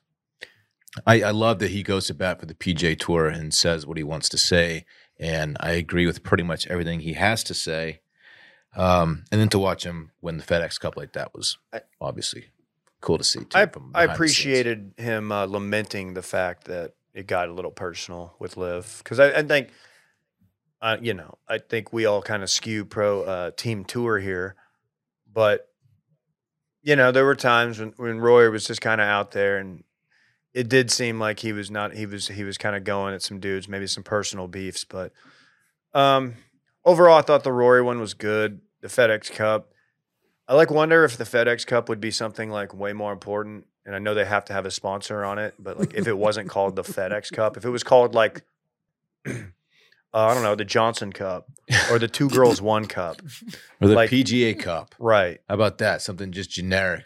[1.05, 3.97] I, I love that he goes to bat for the PGA Tour and says what
[3.97, 4.85] he wants to say,
[5.19, 8.01] and I agree with pretty much everything he has to say.
[8.77, 11.57] Um, and then to watch him win the FedEx Cup like that was
[11.99, 12.45] obviously
[13.01, 13.39] cool to see.
[13.39, 14.13] Too, I I behind the scenes.
[14.13, 19.19] appreciated him uh, lamenting the fact that it got a little personal with Liv because
[19.19, 19.69] I, I think,
[20.79, 24.55] uh, you know, I think we all kind of skew pro uh, team tour here,
[25.31, 25.67] but
[26.83, 29.83] you know, there were times when when Roy was just kind of out there and.
[30.53, 31.93] It did seem like he was not.
[31.93, 32.29] He was.
[32.29, 34.85] He was kind of going at some dudes, maybe some personal beefs.
[34.85, 35.11] But
[35.93, 36.33] um,
[36.83, 38.61] overall, I thought the Rory one was good.
[38.81, 39.71] The FedEx Cup,
[40.47, 43.65] I like wonder if the FedEx Cup would be something like way more important.
[43.85, 46.17] And I know they have to have a sponsor on it, but like if it
[46.17, 48.43] wasn't called the FedEx Cup, if it was called like
[49.27, 49.31] uh,
[50.13, 51.47] I don't know, the Johnson Cup
[51.91, 53.21] or the Two Girls One Cup,
[53.81, 54.95] or the like- PGA Cup.
[54.99, 55.39] right?
[55.49, 56.01] How about that?
[56.01, 57.03] Something just generic.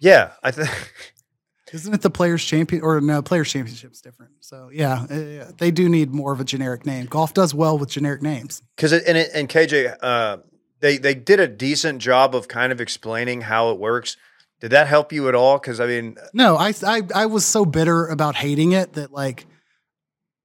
[0.00, 0.68] Yeah, I think
[1.72, 4.32] Isn't it the Players Champion or no Players Championship's different?
[4.40, 7.06] So yeah, uh, yeah, they do need more of a generic name.
[7.06, 8.62] Golf does well with generic names.
[8.76, 10.38] because it, and it, and KJ, uh,
[10.80, 14.16] they they did a decent job of kind of explaining how it works.
[14.60, 15.58] Did that help you at all?
[15.58, 19.46] Because I mean, No, I, I I was so bitter about hating it that like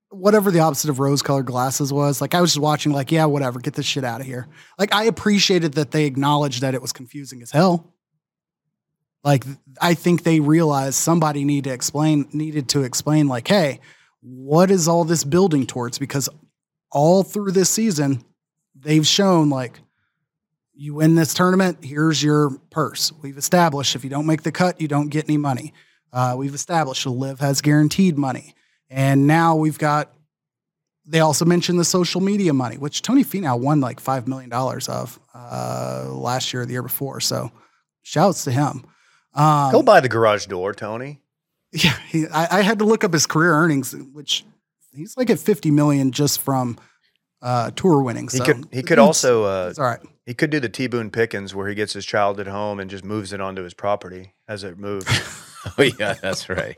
[0.10, 2.22] whatever the opposite of rose colored glasses was.
[2.22, 4.48] Like I was just watching, like, yeah, whatever, get this shit out of here.
[4.78, 7.92] Like I appreciated that they acknowledged that it was confusing as hell.
[9.24, 9.46] Like
[9.82, 13.80] I think they realized somebody needed to explain needed to explain, like, hey,
[14.22, 15.98] what is all this building towards?
[15.98, 16.30] Because
[16.92, 18.24] all through this season,
[18.76, 19.80] they've shown like
[20.76, 23.12] you win this tournament, here's your purse.
[23.22, 25.74] We've established if you don't make the cut, you don't get any money.
[26.12, 28.56] Uh, we've established LIV has guaranteed money.
[28.90, 30.14] And now we've got,
[31.06, 35.20] they also mentioned the social media money, which Tony Finau won like $5 million of
[35.34, 37.20] uh, last year or the year before.
[37.20, 37.52] So
[38.04, 38.86] shouts to him.
[39.34, 41.22] Um, Go by the garage door, Tony.
[41.72, 44.46] yeah, he, I, I had to look up his career earnings, which
[44.94, 46.78] he's like at 50 million just from
[47.44, 48.34] uh, tour winnings.
[48.34, 50.00] He could he could also uh, it's all right.
[50.26, 52.90] he could do the T Boone Pickens where he gets his child at home and
[52.90, 55.06] just moves it onto his property as it moves.
[55.78, 56.78] Oh yeah, that's right.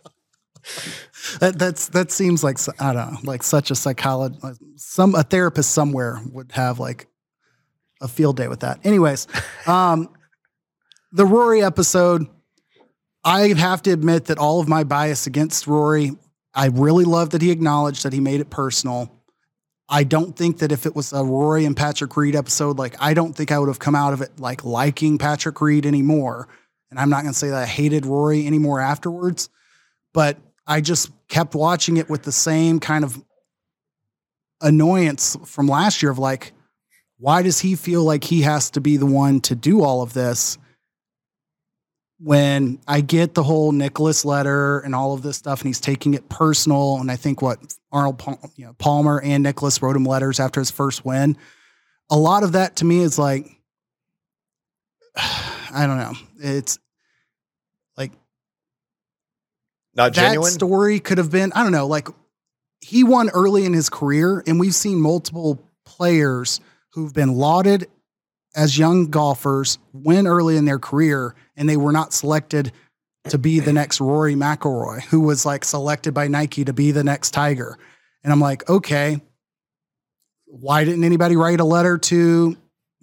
[1.39, 4.61] That that's that seems like s- I don't know, like such a psychologist.
[4.76, 7.07] Some a therapist somewhere would have like
[8.01, 8.80] a field day with that.
[8.84, 9.28] Anyways,
[9.68, 10.09] um,
[11.11, 12.28] the Rory episode.
[13.24, 16.11] I have to admit that all of my bias against Rory,
[16.53, 19.14] I really love that he acknowledged that he made it personal.
[19.88, 23.13] I don't think that if it was a Rory and Patrick Reed episode, like I
[23.13, 26.47] don't think I would have come out of it like liking Patrick Reed anymore.
[26.89, 29.49] And I'm not going to say that I hated Rory anymore afterwards,
[30.13, 33.23] but I just kept watching it with the same kind of
[34.61, 36.53] annoyance from last year of like,
[37.17, 40.13] why does he feel like he has to be the one to do all of
[40.13, 40.57] this?
[42.18, 46.13] When I get the whole Nicklaus letter and all of this stuff, and he's taking
[46.13, 47.59] it personal, and I think what
[47.91, 51.38] Arnold, Pal- you know, Palmer and Nicklaus wrote him letters after his first win.
[52.09, 53.47] A lot of that to me is like,
[55.16, 56.13] I don't know.
[56.39, 56.80] It's
[57.97, 58.11] like
[59.93, 62.07] Not that story could have been, I don't know, like
[62.80, 66.61] he won early in his career, and we've seen multiple players
[66.91, 67.88] who've been lauded
[68.55, 72.71] as young golfers win early in their career, and they were not selected
[73.29, 77.03] to be the next Rory McIlroy, who was like selected by Nike to be the
[77.03, 77.77] next Tiger.
[78.23, 79.19] And I'm like, okay,
[80.45, 82.55] why didn't anybody write a letter to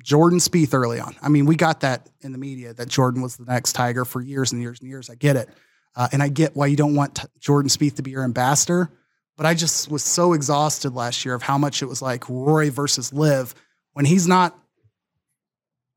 [0.02, 1.14] Jordan Spieth early on?
[1.20, 4.20] I mean, we got that in the media that Jordan was the next Tiger for
[4.20, 5.10] years and years and years.
[5.10, 5.48] I get it.
[5.94, 8.90] Uh, and I get why you don't want t- Jordan Spieth to be your ambassador.
[9.36, 12.68] But I just was so exhausted last year of how much it was like Rory
[12.68, 13.54] versus Liv
[13.92, 14.58] when he's not,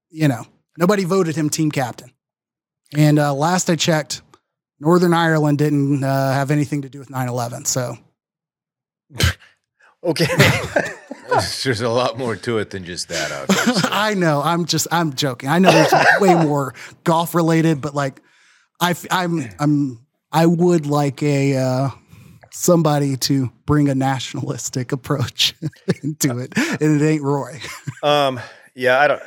[0.09, 0.45] you know,
[0.77, 2.11] nobody voted him team captain.
[2.95, 4.21] And uh, last I checked,
[4.79, 7.65] Northern Ireland didn't uh, have anything to do with 9 11.
[7.65, 7.97] So
[10.03, 10.27] okay.
[11.63, 13.31] There's a lot more to it than just that.
[13.31, 13.89] Obviously.
[13.91, 14.41] I know.
[14.43, 15.49] I'm just, I'm joking.
[15.49, 18.21] I know there's way more golf related, but like,
[18.79, 21.89] I, I'm, I'm, I would like a, uh,
[22.51, 25.55] somebody to bring a nationalistic approach
[26.03, 26.53] into it.
[26.57, 27.59] And it ain't Roy.
[28.01, 28.39] Um,
[28.73, 29.23] yeah, I don't.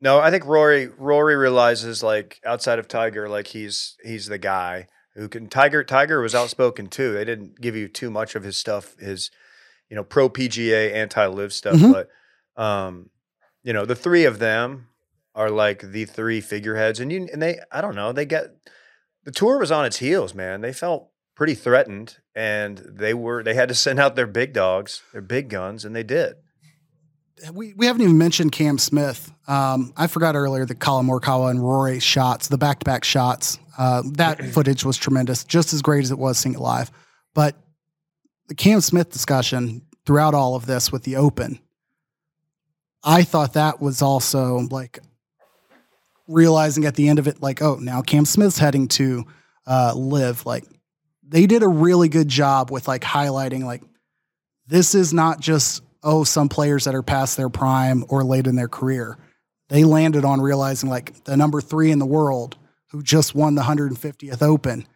[0.00, 4.86] No, I think Rory Rory realizes like outside of Tiger, like he's he's the guy
[5.14, 5.48] who can.
[5.48, 7.12] Tiger Tiger was outspoken too.
[7.12, 9.30] They didn't give you too much of his stuff, his
[9.90, 11.92] you know pro PGA anti LIV stuff, Mhm.
[11.92, 13.10] but um,
[13.62, 14.86] you know the three of them
[15.34, 18.46] are like the three figureheads, and you and they I don't know they get
[19.24, 20.62] the tour was on its heels, man.
[20.62, 25.02] They felt pretty threatened, and they were they had to send out their big dogs,
[25.12, 26.36] their big guns, and they did.
[27.52, 29.32] We, we haven't even mentioned Cam Smith.
[29.48, 33.58] Um, I forgot earlier that Collin Morikawa and Rory shots, the back to back shots.
[33.78, 36.90] Uh, that footage was tremendous, just as great as it was seeing it live.
[37.34, 37.56] But
[38.48, 41.60] the Cam Smith discussion throughout all of this with the Open,
[43.02, 44.98] I thought that was also like
[46.26, 49.24] realizing at the end of it, like, oh, now Cam Smith's heading to
[49.66, 50.46] uh, LIV.
[50.46, 50.64] Like,
[51.26, 53.82] they did a really good job with like highlighting, like,
[54.66, 58.56] this is not just oh some players that are past their prime or late in
[58.56, 59.18] their career
[59.68, 62.56] they landed on realizing like the number three in the world
[62.90, 64.86] who just won the 150th open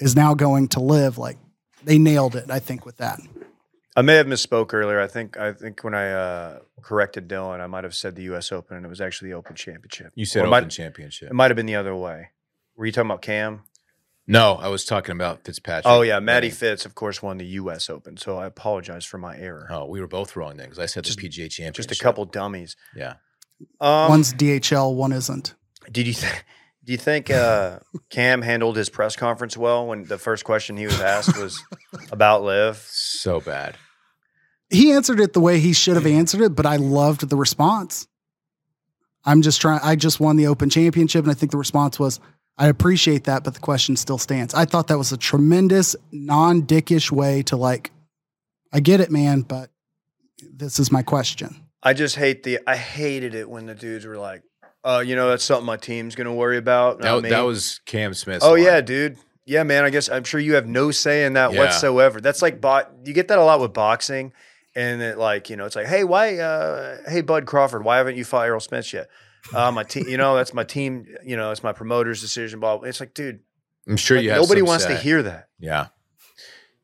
[0.00, 1.38] is now going to LIV like
[1.84, 3.20] they nailed it i think with that
[3.98, 5.00] I may have misspoke earlier.
[5.00, 8.52] I think I think when I uh, corrected Dylan, I might have said the U.S.
[8.52, 10.12] Open, and it was actually the Open Championship.
[10.14, 11.30] You said Or Open might- Championship.
[11.30, 12.28] It might have been the other way.
[12.76, 13.62] Were you talking about Cam?
[14.28, 15.84] No, I was talking about Fitzpatrick.
[15.86, 16.56] Oh yeah, Matty winning.
[16.56, 17.88] Fitz, of course, won the U.S.
[17.88, 18.16] Open.
[18.16, 19.68] So I apologize for my error.
[19.70, 21.88] Oh, we were both wrong then because I said Just- the PGA Championship.
[21.88, 22.76] Just a couple dummies.
[22.94, 23.14] Yeah.
[23.80, 25.54] Um, one's dhl one isn't
[25.90, 26.44] did you th-
[26.84, 27.78] do you think uh,
[28.10, 31.62] Cam handled his press conference well when the first question he was asked was
[32.12, 32.76] about LIV?
[32.90, 33.76] So bad.
[34.68, 38.06] he answered it the way he should have answered it but i loved the response
[39.24, 42.20] i'm just trying i just won the open championship and i think the response was
[42.58, 47.10] i appreciate that but the question still stands i thought that was a tremendous non-dickish
[47.10, 47.90] way to like
[48.72, 49.70] I get it, man, but
[50.52, 51.56] this is my question.
[51.82, 52.58] I just hate the.
[52.66, 54.42] I hated it when the dudes were like,
[54.84, 57.80] "Uh, you know, that's something my team's gonna worry about." not That, me." that was
[57.86, 58.40] Cam Smith.
[58.42, 59.16] Oh yeah, dude.
[59.46, 59.84] Yeah, man.
[59.84, 61.60] I guess I'm sure you have no say in that Yeah.
[61.60, 62.20] whatsoever.
[62.20, 62.90] That's like bot.
[63.04, 64.32] You get that a lot with boxing,
[64.74, 66.36] and it like you know, it's like, hey, why?
[66.38, 69.08] uh Hey, Bud Crawford, why haven't you fought Errol Spence yet?
[69.54, 71.06] Uh, my team, you know, that's my team.
[71.24, 72.60] You know, it's my promoter's decision.
[72.60, 72.78] Blah.
[72.78, 72.88] blah.
[72.88, 73.40] It's like, dude,
[73.88, 75.48] I'm sure like, you have nobody some wants to hear that.
[75.58, 75.88] Yeah.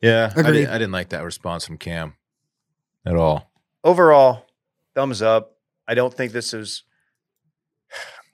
[0.00, 0.32] Yeah.
[0.36, 2.14] I didn't, I didn't like that response from Cam
[3.04, 3.50] at all.
[3.84, 4.46] Overall,
[4.94, 5.56] thumbs up.
[5.88, 6.84] I don't think this is.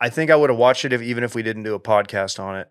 [0.01, 2.39] I think I would have watched it if even if we didn't do a podcast
[2.39, 2.68] on it.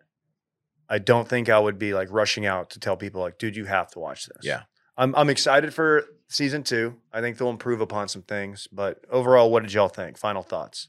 [0.90, 3.66] I don't think I would be like rushing out to tell people like, dude, you
[3.66, 4.46] have to watch this.
[4.46, 4.64] Yeah.
[4.98, 6.96] I'm I'm excited for season two.
[7.12, 8.68] I think they'll improve upon some things.
[8.72, 10.18] But overall, what did y'all think?
[10.18, 10.88] Final thoughts.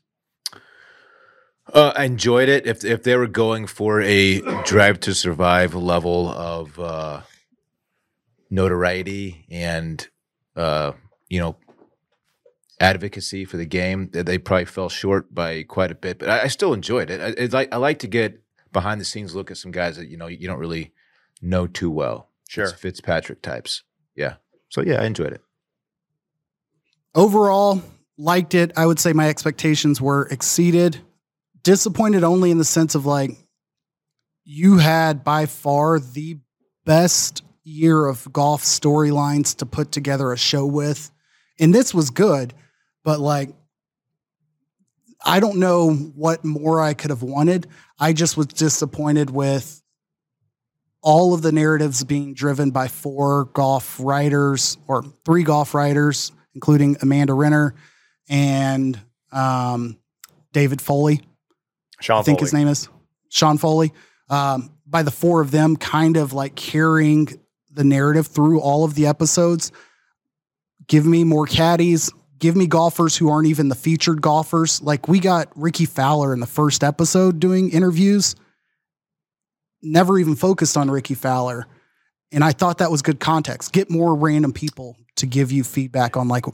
[1.73, 2.67] Uh, I enjoyed it.
[2.67, 7.21] If if they were going for a drive to survive level of uh,
[8.51, 10.07] notoriety and
[10.57, 10.93] uh,
[11.29, 11.57] you know
[12.81, 16.19] advocacy for the game, that they probably fell short by quite a bit.
[16.19, 17.21] But I, I still enjoyed it.
[17.21, 18.41] I, it's like I like to get
[18.73, 20.93] behind the scenes look at some guys that you know you don't really
[21.43, 22.29] know too well.
[22.49, 22.67] Sure.
[22.69, 23.83] Fitz- Fitzpatrick types.
[24.17, 24.37] Yeah.
[24.71, 25.43] So yeah, I enjoyed it.
[27.15, 27.83] Overall,
[28.17, 28.73] liked it.
[28.77, 31.01] I would say my expectations were exceeded.
[31.63, 33.33] Disappointed only in the sense of like,
[34.45, 36.39] you had by far the
[36.85, 41.11] best year of golf storylines to put together a show with.
[41.61, 42.55] And this was good,
[43.05, 43.51] but like,
[45.25, 47.67] I don't know what more I could have wanted.
[47.99, 49.83] I just was disappointed with
[51.03, 56.97] all of the narratives being driven by four golf writers or three golf writers, including
[57.03, 57.75] Amanda Renner
[58.29, 58.99] and
[59.33, 59.99] um,
[60.53, 61.21] David Foley.
[62.01, 62.47] Sean I think Foley.
[62.47, 62.89] his name is
[63.31, 63.93] Sean Foley.
[64.31, 67.29] Um, by the four of them, kind of like carrying
[67.71, 69.73] the narrative through all of the episodes.
[70.87, 72.11] Give me more caddies.
[72.39, 74.81] Give me golfers who aren't even the featured golfers.
[74.81, 78.35] Like we got Rickie Fowler in the first episode doing interviews.
[79.83, 81.67] Never even focused on Rickie Fowler.
[82.33, 83.73] And I thought that was good context.
[83.73, 86.45] Get more random people to give you feedback on like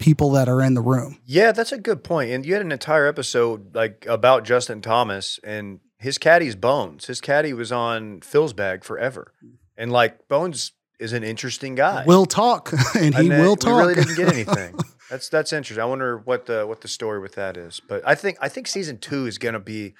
[0.00, 1.18] people that are in the room.
[1.24, 2.30] Yeah, that's a good point.
[2.30, 7.06] And you had an entire episode like about Justin Thomas and his caddy's Bones.
[7.06, 9.32] His caddy was on Phil's bag forever,
[9.76, 12.04] and like Bones is an interesting guy.
[12.06, 13.76] Will talk and he And, will talk.
[13.76, 14.74] We really didn't get anything.
[15.10, 15.82] that's that's interesting.
[15.82, 17.80] I wonder what the what the story with that is.
[17.86, 19.94] But I think I think season two is going to be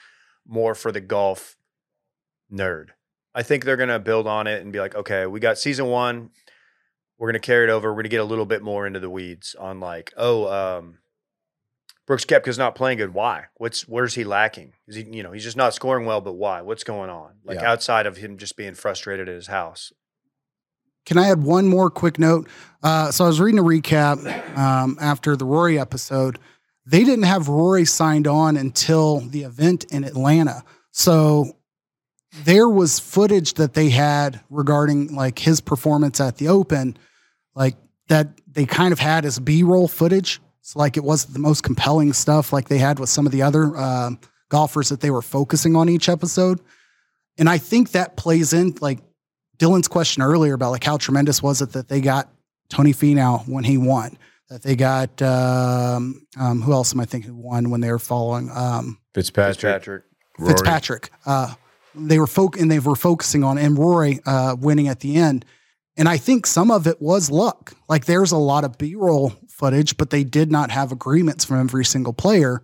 [0.47, 1.57] more for the golf
[2.53, 2.89] nerd.
[3.35, 5.87] I think they're going to build on it and be like, okay, we got season
[5.87, 6.31] one.
[7.21, 7.91] We're going to carry it over.
[7.91, 10.99] We're going to get a little bit more into the weeds on like, oh, um,
[12.07, 13.13] Brooks Koepka's not playing good.
[13.13, 13.45] Why?
[13.59, 14.73] What's where's he lacking?
[14.89, 16.63] Is he, you know, he's just not scoring well, but why?
[16.63, 17.35] What's going on?
[17.45, 17.71] Like Yeah.
[17.71, 19.93] outside of him just being frustrated at his house.
[21.05, 22.49] Can I add one more quick note?
[22.83, 26.39] Uh, so I was reading a recap um, after the Rory episode.
[26.87, 30.65] They didn't have Rory signed on until the event in Atlanta.
[30.93, 31.57] So
[32.45, 36.97] there was footage that they had regarding like his performance at the Open,
[37.55, 37.77] like
[38.09, 40.41] that they kind of had as B-roll footage.
[40.63, 43.43] So like it wasn't the most compelling stuff like they had with some of the
[43.43, 44.11] other uh,
[44.49, 46.61] golfers that they were focusing on each episode.
[47.39, 48.99] And I think that plays in like
[49.59, 52.29] Dylan's question earlier about like how tremendous was it that they got
[52.69, 54.17] Tony Finau when he won,
[54.49, 58.51] that they got um, um, who else am I thinking won when they were following
[58.55, 59.57] um, Fitzpatrick.
[59.57, 60.05] Fitzpatrick.
[60.39, 61.11] Fitzpatrick.
[61.27, 61.55] Uh,
[61.95, 65.45] they were folk and they were focusing on and Rory uh, winning at the end.
[66.01, 67.75] And I think some of it was luck.
[67.87, 71.85] Like there's a lot of B-roll footage, but they did not have agreements from every
[71.85, 72.63] single player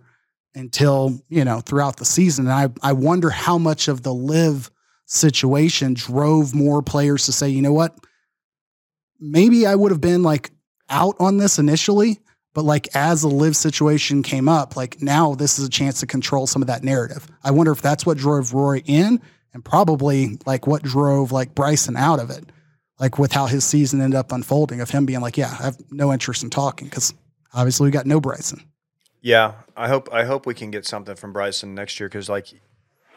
[0.55, 2.47] until, you know, throughout the season.
[2.47, 4.71] And I, I wonder how much of the LIV
[5.05, 7.95] situation drove more players to say, you know what?
[9.19, 10.49] Maybe I would have been like
[10.89, 12.17] out on this initially,
[12.55, 16.07] but like as the LIV situation came up, like now this is a chance to
[16.07, 17.27] control some of that narrative.
[17.43, 19.21] I wonder if that's what drove Rory in
[19.53, 22.43] and probably like what drove like Bryson out of it.
[22.99, 25.77] Like with how his season ended up unfolding of him being like, yeah, I have
[25.91, 27.13] no interest in talking because
[27.53, 28.63] obviously we got no Bryson.
[29.21, 32.47] Yeah, I hope I hope we can get something from Bryson next year because like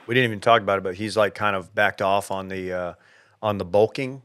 [0.07, 2.72] we didn't even talk about it, but he's like kind of backed off on the
[2.72, 2.95] uh,
[3.41, 4.22] on the bulking.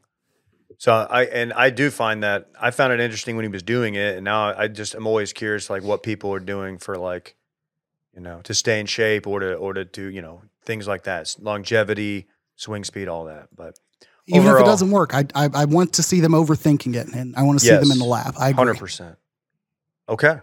[0.77, 3.95] So I and I do find that I found it interesting when he was doing
[3.95, 7.35] it, and now I just am always curious like what people are doing for like
[8.13, 11.03] you know to stay in shape or to or to do you know things like
[11.03, 13.49] that, longevity, swing speed, all that.
[13.55, 13.77] But
[14.27, 17.35] Even if it doesn't work, I, I I want to see them overthinking it and
[17.35, 18.33] I want to see them in the lab.
[18.39, 18.55] I agree.
[18.55, 19.17] hundred percent.
[20.09, 20.39] Okay,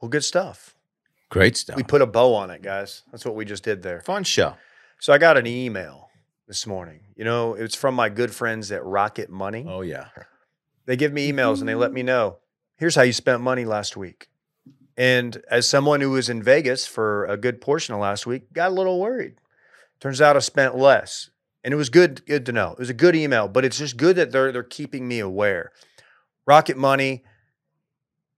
[0.00, 0.74] well, good stuff.
[1.30, 1.76] Great stuff.
[1.76, 3.02] We put a bow on it, guys.
[3.10, 4.00] That's what we just did there.
[4.02, 4.54] Fun show.
[5.00, 6.10] So I got an email
[6.46, 7.00] this morning.
[7.16, 9.64] You know, it's from my good friends at Rocket Money.
[9.66, 10.08] Oh yeah.
[10.84, 12.38] They give me emails and they let me know,
[12.76, 14.28] here's how you spent money last week.
[14.96, 18.70] And as someone who was in Vegas for a good portion of last week, got
[18.70, 19.36] a little worried.
[20.00, 21.30] Turns out I spent less.
[21.64, 22.72] And it was good, good to know.
[22.72, 25.70] It was a good email, but it's just good that they're they're keeping me aware.
[26.46, 27.22] Rocket Money,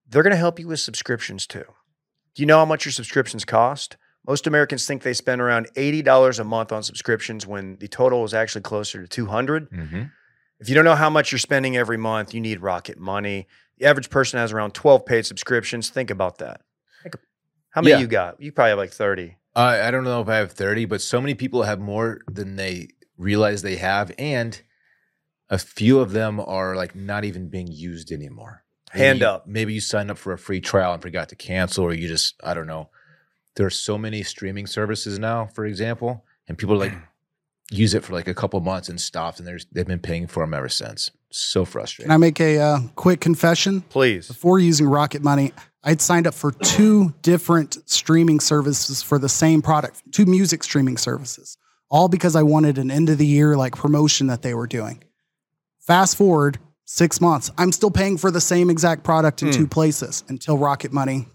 [0.07, 1.64] they're going to help you with subscriptions too.
[2.35, 3.97] Do you know how much your subscriptions cost?
[4.27, 8.35] Most Americans think they spend around $80 a month on subscriptions when the total is
[8.35, 9.70] actually closer to 200.
[9.70, 10.03] Mm-hmm.
[10.61, 13.47] If you don't know how much you're spending every month, you need Rocket Money.
[13.79, 15.91] The average person has around 12 paid subscriptions.
[15.91, 16.62] Think about that.
[17.03, 17.16] Think,
[17.70, 18.01] how many Yeah.
[18.01, 18.41] you got?
[18.41, 19.37] You probably have like 30.
[19.55, 22.57] I I don't know if I have 30, but so many people have more than
[22.57, 24.12] they realize they have.
[24.18, 24.60] And
[25.50, 28.64] a few of them are like not even being used anymore.
[28.92, 29.46] Maybe Hand you- up.
[29.46, 32.34] Maybe you signed up for a free trial and forgot to cancel, or you just,
[32.42, 32.90] I don't know.
[33.56, 36.92] There are so many streaming services now, for example, and people like
[37.70, 40.42] use it for like a couple months and stopped, and there's they've been paying for
[40.42, 41.10] them ever since.
[41.30, 42.08] So frustrating.
[42.08, 43.80] Can I make a uh, quick confession?
[43.82, 44.28] Please.
[44.28, 45.52] Before using Rocket Money,
[45.82, 50.96] I'd signed up for two different streaming services for the same product, two music streaming
[50.96, 51.56] services,
[51.95, 55.05] all because I wanted an end of the year like promotion that they were doing.
[55.78, 59.55] Fast forward six months, I'm still paying for the same exact product in Hmm.
[59.59, 61.28] two places until Rocket Money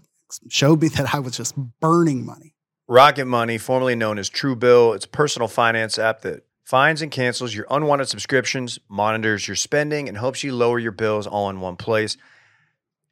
[0.50, 2.54] showed me that I was just burning money.
[2.86, 7.54] Rocket Money, formerly known as Truebill, it's a personal finance app that finds and cancels
[7.54, 11.76] your unwanted subscriptions, monitors your spending, and helps you lower your bills all in one
[11.76, 12.18] place.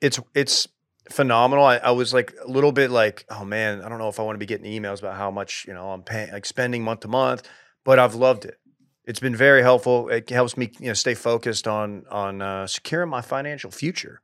[0.03, 0.69] It's it's
[1.11, 1.65] phenomenal.
[1.65, 4.23] I, I was like a little bit like, oh man, I don't know if I
[4.23, 7.01] want to be getting emails about how much you know I'm paying, like spending month
[7.01, 7.49] to month,
[7.85, 8.59] but I've loved it.
[9.05, 10.09] It's been very helpful.
[10.09, 14.21] It helps me, you know, stay focused on on uh, securing my financial future.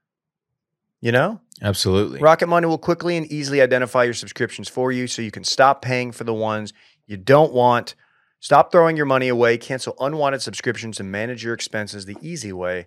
[1.00, 2.20] You know, Absolutely.
[2.20, 5.82] Rocket Money will quickly and easily identify your subscriptions for you so you can stop
[5.82, 6.72] paying for the ones
[7.06, 7.94] you don't want.
[8.40, 12.86] Stop throwing your money away, cancel unwanted subscriptions, and manage your expenses the easy way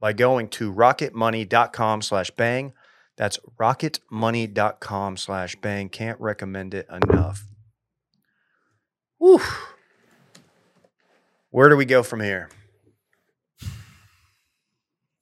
[0.00, 2.72] by going to rocketmoney.com slash bang.
[3.18, 5.88] That's rocketmoney.com slash bang.
[5.88, 7.44] Can't recommend it enough.
[9.18, 9.40] Whew.
[11.50, 12.48] Where do we go from here?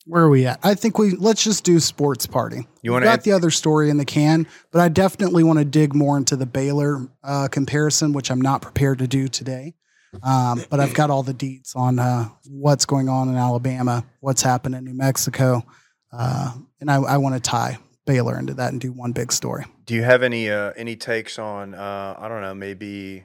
[0.04, 0.60] Where are we at?
[0.62, 2.68] I think we let's just do sports party.
[2.82, 5.64] You wanna got add- the other story in the can, but I definitely want to
[5.64, 9.74] dig more into the Baylor uh, comparison, which I'm not prepared to do today.
[10.22, 14.42] Um, but I've got all the deets on uh, what's going on in Alabama, what's
[14.42, 15.66] happening in New Mexico,
[16.12, 19.66] uh, and I, I want to tie Baylor into that and do one big story.
[19.84, 23.24] Do you have any uh, any takes on uh, I don't know maybe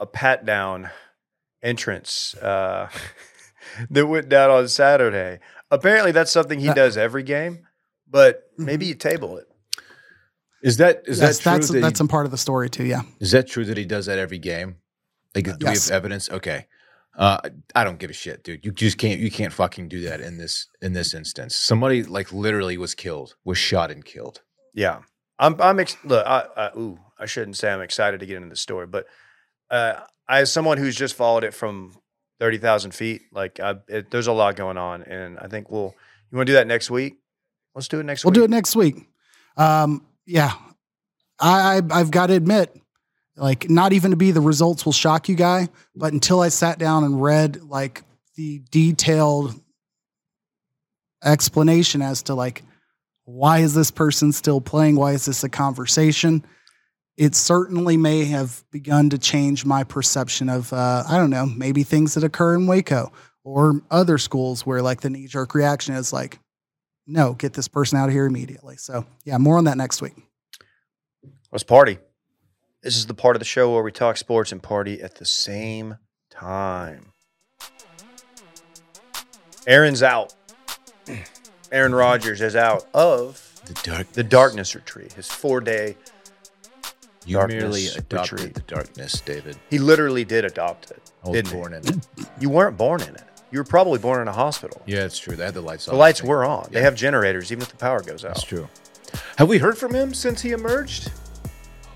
[0.00, 0.90] a pat down
[1.62, 2.88] entrance uh,
[3.90, 5.38] that went down on Saturday?
[5.70, 7.66] Apparently, that's something he Uh, does every game,
[8.08, 9.46] but maybe you table it.
[10.62, 11.52] Is that is Yes, that true?
[11.52, 12.84] that's that he- that's a part of the story too.
[12.84, 14.76] Yeah, Is that true that he does that every game?
[15.34, 15.88] Like, do Yes.
[15.88, 16.28] we have evidence?
[16.30, 16.66] Okay,
[17.20, 17.38] uh,
[17.74, 18.64] I don't give a shit, dude.
[18.64, 19.20] You just can't.
[19.20, 21.54] You can't fucking do that in this in this instance.
[21.54, 24.40] Somebody like literally was killed, was shot and killed.
[24.72, 25.00] Yeah,
[25.38, 25.60] I'm.
[25.60, 26.26] I'm ex- look.
[26.26, 29.04] I, I, ooh, I shouldn't say I'm excited to get into the story, but
[29.70, 31.94] uh, I, as someone who's just followed it from
[32.38, 35.94] thirty thousand feet, like I, it, there's a lot going on, and I think we'll.
[36.30, 37.18] You want to do that next week?
[37.74, 38.96] Let's do it next week we'll do it next week.
[39.58, 40.54] Um, yeah,
[41.38, 42.74] I, I I've got to admit,
[43.40, 46.78] like not even to be the results will shock you guy, but until I sat
[46.78, 48.02] down and read like
[48.36, 49.58] the detailed
[51.24, 52.62] explanation as to like
[53.24, 54.96] why is this person still playing?
[54.96, 56.44] Why is this a conversation?
[57.16, 61.82] It certainly may have begun to change my perception of uh, I don't know maybe
[61.82, 63.12] things that occur in Waco
[63.44, 66.38] or other schools where like the knee jerk reaction is like
[67.06, 68.76] no, get this person out of here immediately.
[68.76, 70.14] So, yeah, more on that next week.
[71.50, 71.98] Let's party.
[72.82, 75.26] This is the part of the show where we talk sports and party at the
[75.26, 75.96] same
[76.30, 77.12] time.
[79.66, 80.34] Aaron's out.
[81.72, 85.96] Aaron Rodgers is out of The dark, the darkness retreat, his four day.
[87.26, 88.54] You darkness merely adopted retreat.
[88.54, 89.56] the darkness, David.
[89.68, 91.12] He literally did adopt it.
[91.24, 91.56] I was Didn't he?
[91.56, 91.96] born in it.
[92.40, 93.22] You weren't born in it.
[93.52, 94.80] You were probably born in a hospital.
[94.86, 95.36] Yeah, it's true.
[95.36, 95.94] They had the lights on.
[95.94, 96.68] The lights were on.
[96.70, 98.34] They have generators, even if the power goes out.
[98.34, 98.68] That's true.
[99.36, 101.12] Have we heard from him since he emerged?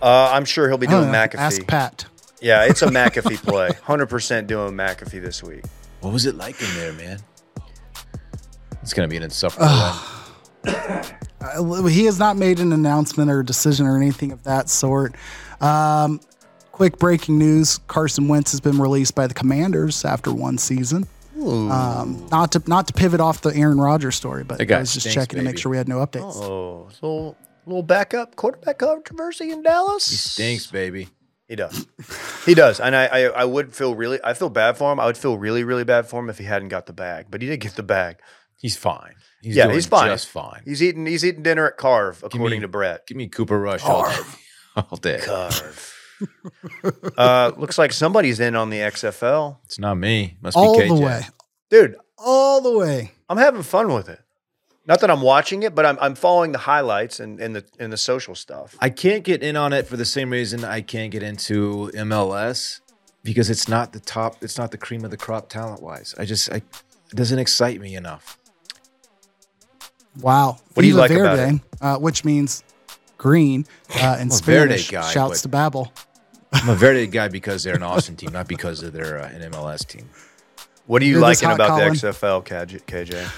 [0.04, 1.04] Uh, I'm sure he'll be doing.
[1.08, 1.36] McAfee.
[1.36, 2.04] Ask Pat.
[2.42, 3.70] Yeah, it's a McAfee play.
[3.70, 5.64] 100% doing McAfee this week.
[6.00, 7.20] What was it like in there, man?
[8.82, 9.66] It's gonna be an insufferable.
[9.66, 11.04] one.
[11.40, 15.14] Uh, he has not made an announcement or a decision or anything of that sort.
[15.62, 16.20] Um,
[16.70, 21.06] quick breaking news: Carson Wentz has been released by the Commanders after one season.
[21.40, 25.04] Um, not to not to pivot off the Aaron Rodgers story, but I was just
[25.04, 26.36] stinks, checking to make sure we had no updates.
[26.36, 27.36] Oh, little
[27.66, 30.08] little backup quarterback controversy in Dallas.
[30.08, 31.08] He stinks, baby.
[31.48, 31.86] He does.
[32.46, 34.98] He does, and I, I I would feel really I feel bad for him.
[34.98, 37.42] I would feel really really bad for him if he hadn't got the bag, but
[37.42, 38.16] he did get the bag.
[38.60, 39.14] He's fine.
[39.42, 40.08] He's Yeah, doing he's fine.
[40.08, 40.62] Just fine.
[40.64, 41.04] He's eating.
[41.04, 43.06] He's eating dinner at Carve, according me- to Brett.
[43.06, 44.16] Give me Cooper Rush all day.
[44.76, 45.20] All day.
[45.22, 45.94] Carve.
[47.18, 50.36] uh, looks like somebody's in on the XFL, It's not me.
[50.42, 50.88] Must all be KJ.
[50.88, 51.22] the way,
[51.70, 51.96] dude.
[52.18, 53.12] all the way.
[53.28, 54.18] I'm having fun with it.
[54.86, 57.92] Not that I'm watching it, but I'm I'm following the highlights and, and the and
[57.92, 58.76] the social stuff.
[58.80, 62.80] I can't get in on it for the same reason I can't get into MLS
[63.22, 64.42] because it's not the top.
[64.42, 66.14] It's not the cream of the crop talent wise.
[66.18, 66.64] I just I, it
[67.14, 68.38] doesn't excite me enough.
[70.20, 70.58] Wow.
[70.74, 72.62] What do you Viva like about Verde, Uh, which means
[73.18, 73.66] green
[73.96, 74.90] uh, in I'm a Verde Spanish.
[74.90, 75.90] guy, shouts to Babbel.
[76.52, 79.50] I'm a Verde guy because they're an Austin team, not because of they're uh, an
[79.52, 80.08] MLS team.
[80.86, 81.94] What are you You're liking about Colin.
[81.94, 82.82] the XFL, KJ?
[82.84, 83.30] KJ?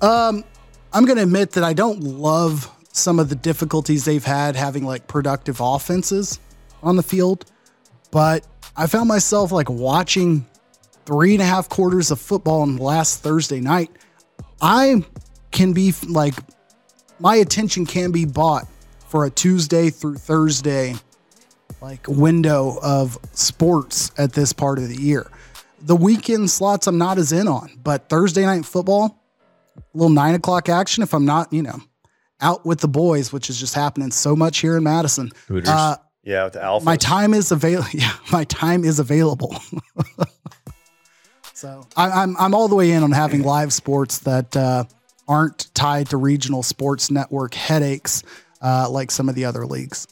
[0.00, 0.44] Um,
[0.92, 4.84] I'm going to admit that I don't love some of the difficulties they've had having
[4.84, 6.40] like productive offenses
[6.82, 7.44] on the field,
[8.10, 8.46] but
[8.76, 10.46] I found myself like watching
[11.04, 13.90] three and a half quarters of football on last Thursday night.
[14.60, 15.04] I
[15.50, 16.34] can be like,
[17.18, 18.66] my attention can be bought
[19.08, 20.94] for a Tuesday through Thursday
[21.80, 25.30] like window of sports at this part of the year.
[25.80, 29.22] The weekend slots I'm not as in on, but Thursday night football,
[29.94, 31.80] little nine o'clock action if I'm not, you know,
[32.40, 35.30] out with the boys, which is just happening so much here in Madison.
[35.48, 35.68] Hooters.
[35.68, 36.84] Uh, Yeah, with the Alpha.
[36.84, 37.88] my time is available.
[37.94, 39.56] Yeah, my time is available.
[41.54, 44.84] so I, I'm I'm all the way in on having live sports that uh,
[45.26, 48.22] aren't tied to regional sports network headaches
[48.62, 50.06] uh, like some of the other leagues.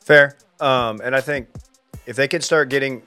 [0.00, 0.36] Fair.
[0.60, 1.48] Um, and I think
[2.06, 3.02] if they could start getting,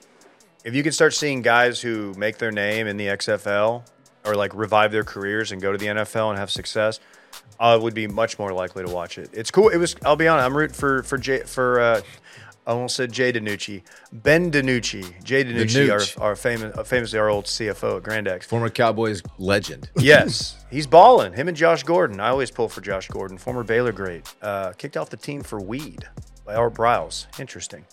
[0.63, 3.83] if you could start seeing guys who make their name in the XFL
[4.27, 6.99] or like revive their careers and go to the NFL and have success,
[7.59, 9.29] I would be much more likely to watch it.
[9.33, 9.69] It's cool.
[9.69, 9.95] It was.
[10.05, 10.45] I'll be honest.
[10.45, 11.79] I'm rooting for for Jay for.
[11.79, 12.01] Uh,
[12.65, 16.19] I almost said Jay DiNucci, Ben DiNucci, Jay DiNucci, DiNucci.
[16.19, 18.45] our, our famous, uh, famously our old CFO at Grand X.
[18.45, 19.89] Former Cowboys legend.
[19.99, 21.31] Yes, he's balling.
[21.31, 22.19] Him and Josh Gordon.
[22.19, 24.27] I always pull for Josh Gordon, former Baylor great.
[24.41, 26.09] Uh, kicked off the team for weed
[26.45, 27.27] by Art Briles.
[27.39, 27.85] Interesting.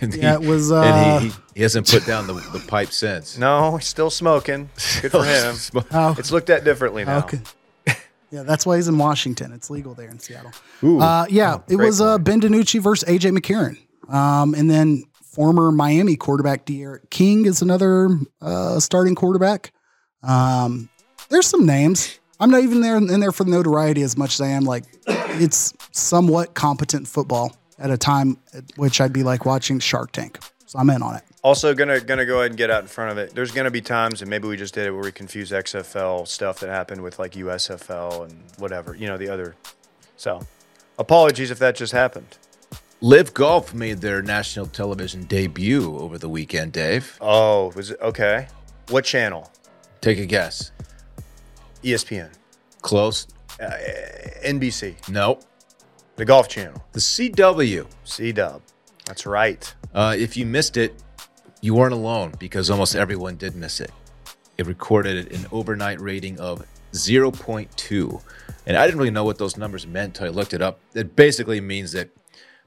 [0.00, 2.90] And Yeah, it was, uh, and he, he, he hasn't put down the, the pipe
[2.92, 3.38] since.
[3.38, 4.68] No, he's still smoking.
[5.02, 5.56] Good for him.
[5.92, 7.18] Oh, It's looked at differently now.
[7.18, 7.40] okay.
[8.32, 9.52] Yeah, that's why he's in Washington.
[9.52, 10.50] It's legal there in Seattle.
[10.82, 10.98] Ooh.
[11.00, 13.78] Uh, yeah, it was uh, Ben DiNucci versus AJ McCarron.
[14.12, 18.08] Um, and then former Miami quarterback D'Eriq King is another
[18.42, 19.72] uh, starting quarterback.
[20.24, 20.88] Um,
[21.28, 22.18] there's some names.
[22.40, 24.84] I'm not even there in there for the notoriety as much as I am like
[25.06, 30.38] it's somewhat competent football at a time at which I'd be like watching Shark Tank.
[30.66, 31.22] So I'm in on it.
[31.42, 33.34] Also, gonna gonna go ahead and get out in front of it.
[33.34, 36.58] There's gonna be times, and maybe we just did it, where we confuse XFL stuff
[36.60, 39.54] that happened with like USFL and whatever, you know, the other.
[40.16, 40.40] So,
[40.98, 42.36] apologies if that just happened.
[43.00, 47.16] LIV Golf made their national television debut over the weekend, Dave.
[47.20, 48.48] Oh, was it okay?
[48.88, 49.52] What channel?
[50.00, 50.72] Take a guess.
[51.84, 52.30] ESPN,
[52.82, 53.28] Close?
[53.60, 53.70] uh,
[54.44, 55.44] NBC, Nope.
[56.16, 57.86] The Golf Channel, The CW.
[58.04, 58.62] C Dub.
[59.04, 59.74] That's right.
[59.92, 60.94] Uh, if you missed it,
[61.60, 63.90] you weren't alone because almost everyone did miss it.
[64.56, 68.22] It recorded an overnight rating of 0.2.
[68.66, 70.80] And I didn't really know what those numbers meant until I looked it up.
[70.94, 72.08] It basically means that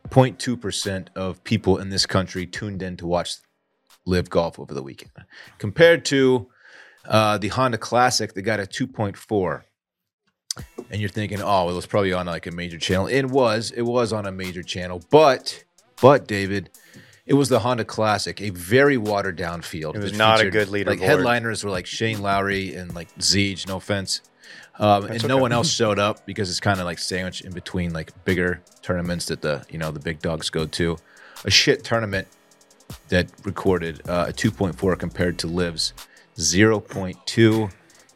[0.09, 3.37] 0.2% of people in this country tuned in to watch
[4.05, 5.11] LIV golf over the weekend,
[5.57, 6.47] compared to
[7.05, 9.63] uh, the Honda Classic that got a 2.4.
[10.89, 13.07] And you're thinking, oh, it was probably on like a major channel.
[13.07, 13.71] It was.
[13.71, 15.03] It was on a major channel.
[15.09, 15.63] But,
[16.01, 16.71] but David,
[17.25, 19.95] it was the Honda Classic, a very watered down field.
[19.95, 20.87] It was not a good leaderboard.
[20.87, 24.21] Like headliners were like Shane Lowry and like Zeege, no offense.
[24.79, 27.93] Um, and no one else showed up because it's kind of like sandwiched in between
[27.93, 30.97] like bigger tournaments that the you know the big dogs go to.
[31.45, 32.27] A shit tournament
[33.09, 35.93] that recorded uh, a 2.4 compared to Liv's
[36.37, 37.71] 0.2,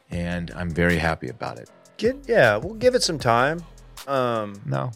[0.09, 1.69] and I'm very happy about it.
[2.03, 3.63] Get yeah, we'll give it some time.
[4.07, 4.91] Um, No,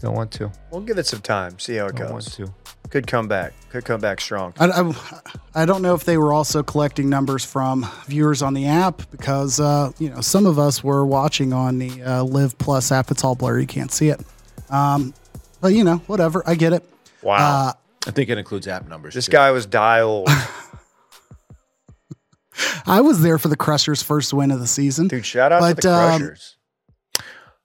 [0.00, 0.50] don't want to.
[0.72, 1.56] we'll give it some time.
[1.60, 2.34] See how it Don't want goes.
[2.36, 2.52] to.
[2.90, 3.52] Could come back.
[3.70, 4.52] Could come back strong.
[4.58, 4.92] I, I,
[5.62, 9.60] I don't know if they were also collecting numbers from viewers on the app because
[9.60, 13.12] uh, you know some of us were watching on the uh, LIV Plus app.
[13.12, 14.20] It's all blurry; you can't see it.
[14.70, 15.14] Um,
[15.60, 16.42] but you know, whatever.
[16.44, 16.82] I get it.
[17.22, 17.36] Wow.
[17.68, 17.72] Uh,
[18.08, 19.14] I think it includes app numbers.
[19.14, 19.32] this too.
[19.32, 20.28] guy was dialed.
[22.86, 25.08] I was there for the Crushers' first win of the season.
[25.08, 26.56] Dude, shout out But, to the um, Crushers.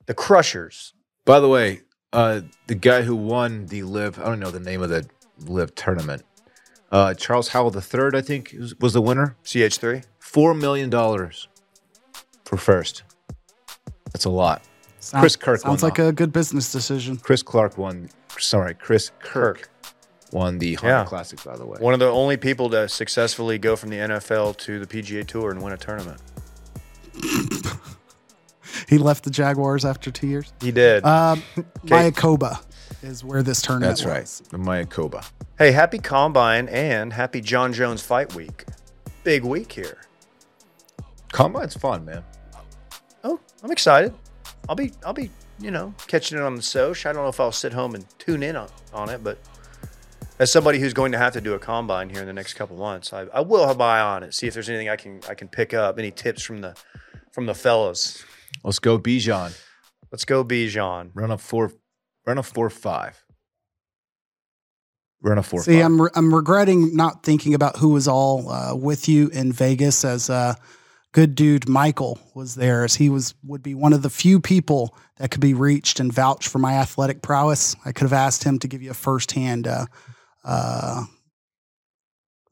[0.05, 0.93] the Crushers.
[1.25, 1.81] By the way,
[2.13, 5.07] uh, the guy who won the LIV, I don't know the name of the
[5.45, 6.23] LIV tournament.
[6.91, 9.35] Uh, Charles Howell III, I think, was- was the winner.
[9.43, 10.03] CH3.
[10.19, 11.47] Four million dollars
[12.45, 13.03] for first.
[14.13, 14.61] That's a lot.
[14.99, 17.17] Sound- Chris Kirk sounds won like the- a good business decision.
[17.17, 18.09] Chris Clark won.
[18.37, 19.69] Sorry, Chris Kirk, Kirk.
[20.35, 21.05] Won the Honda Yeah.
[21.05, 21.41] Classic.
[21.45, 24.79] By the way, One of the only people to successfully go from the NFL to
[24.83, 26.21] the PGA Tour and win a tournament.
[28.89, 30.51] He left the Jaguars after two years.
[30.61, 31.03] He did.
[31.05, 31.41] Um,
[31.85, 32.61] Mayakoba
[33.01, 34.21] is where this tournament That's right.
[34.21, 34.43] was.
[34.49, 35.25] The Mayakoba.
[35.57, 38.65] hey, happy combine and happy Jon Jones fight week.
[39.23, 39.97] Big week here.
[41.31, 42.23] Combine's fun, man.
[43.23, 44.13] Oh, I'm excited.
[44.67, 47.05] I'll be I'll be, you know, catching it on the Soch.
[47.05, 49.37] I don't know if I'll sit home and tune in on, on it, but
[50.37, 52.75] as somebody who's going to have to do a combine here in the next couple
[52.77, 54.33] months, I, I will have my eye on it.
[54.33, 56.75] See if there's anything I can I can pick up, any tips from the
[57.31, 58.23] from the fellas.
[58.63, 59.59] Let's go, Bijan.
[60.11, 61.11] Let's go, Bijan.
[61.13, 61.73] Run a four,
[62.25, 63.23] run a four five.
[65.21, 65.61] Run a four.
[65.61, 65.85] See, five.
[65.85, 70.03] I'm re- I'm regretting not thinking about who was all uh, with you in Vegas
[70.03, 70.55] as uh,
[71.13, 74.97] good dude Michael was there, as he was would be one of the few people
[75.17, 77.75] that could be reached and vouch for my athletic prowess.
[77.85, 79.65] I could have asked him to give you a firsthand.
[79.65, 79.85] Uh,
[80.45, 81.03] uh,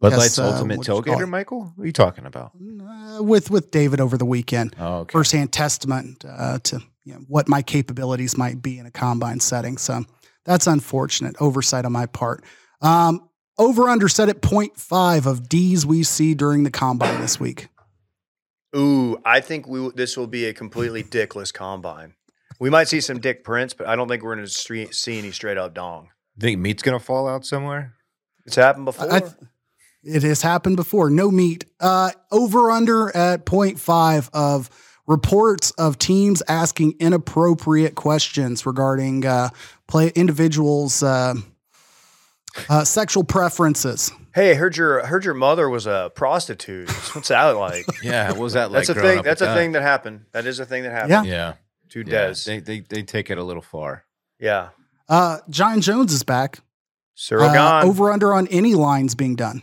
[0.02, 1.30] Bud Light's uh, ultimate what you tailgater.
[1.30, 1.72] Michael.
[1.76, 2.52] What are you talking about?
[2.82, 5.12] uh, with with David over the weekend, Oh, okay.
[5.14, 9.78] firsthand testament uh, to you know, what my capabilities might be in a combine setting.
[9.78, 10.04] So
[10.46, 12.44] that's unfortunate oversight on my part.
[12.82, 17.68] Um, over under set at 0.5 of D's we see during the combine this week.
[18.76, 22.16] Ooh, I think we this will be a completely dickless combine.
[22.60, 25.32] We might see some dick prints, but I don't think we're going to see any
[25.32, 26.10] straight up dong.
[26.40, 27.94] Think meat's gonna fall out somewhere?
[28.46, 29.12] It's happened before.
[29.14, 29.22] I,
[30.04, 31.10] it has happened before.
[31.10, 31.66] No meat.
[31.80, 34.70] Uh, over under at 0.5 of
[35.08, 39.50] reports of teams asking inappropriate questions regarding uh,
[39.88, 41.36] play individuals' uh,
[42.70, 44.12] uh, sexual preferences.
[44.36, 46.90] hey, I heard your heard your mother was a prostitute.
[47.16, 47.86] What's that like?
[48.04, 48.30] Yeah.
[48.32, 48.88] What was that like?
[48.88, 49.20] That's a thing.
[49.20, 49.56] up That's a that?
[49.56, 50.26] thing that happened.
[50.34, 51.28] That is a thing that happened.
[51.28, 51.34] Yeah.
[51.34, 51.54] Yeah.
[51.90, 52.28] To yeah.
[52.28, 52.36] Des.
[52.46, 54.04] They, they they take it a little far.
[54.40, 54.70] yeah.
[55.10, 56.60] Uh, Jon Jones is back.
[57.18, 57.90] Ciryl Uh, Gane.
[57.90, 59.62] over under on any lines being done.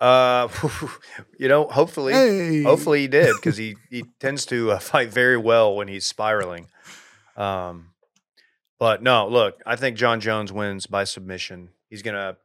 [0.00, 0.48] Uh,
[1.38, 2.62] you know, hopefully, Hey.
[2.62, 6.68] hopefully he did because he he tends to uh, fight very well when he's spiraling.
[7.36, 7.90] Um,
[8.78, 11.70] but no, look, I think Jon Jones wins by submission.
[11.88, 12.36] He's gonna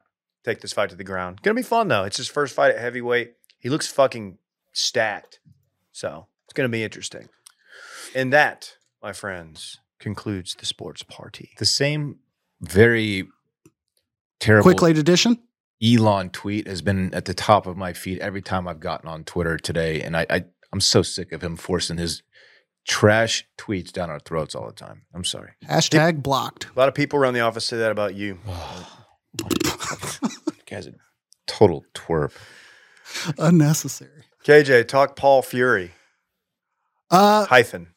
[0.43, 1.41] take this fight to the ground.
[1.43, 2.03] Gonna be fun though.
[2.03, 3.33] It's his first fight at heavyweight.
[3.59, 4.37] He looks fucking
[4.73, 5.39] stacked,
[5.91, 7.29] so it's gonna be interesting.
[8.13, 11.51] And that, my friends, concludes the sports party.
[11.57, 12.19] The same
[12.61, 13.27] very
[14.39, 15.39] terrible Quick late edition
[15.83, 19.23] Elon tweet has been at the top of my feed every time I've gotten on
[19.23, 22.23] Twitter today, and I, I I'm so sick of him forcing his
[22.87, 25.03] trash tweets down our throats all the time.
[25.13, 25.51] I'm sorry.
[25.65, 26.67] Hashtag blocked.
[26.75, 28.39] A lot of people around the office say that about you.
[30.69, 30.93] Guy's a
[31.47, 32.31] total twerp.
[33.37, 34.25] Unnecessary.
[34.45, 35.91] KJ, talk Paul Fury
[37.09, 37.87] Uh, hyphen.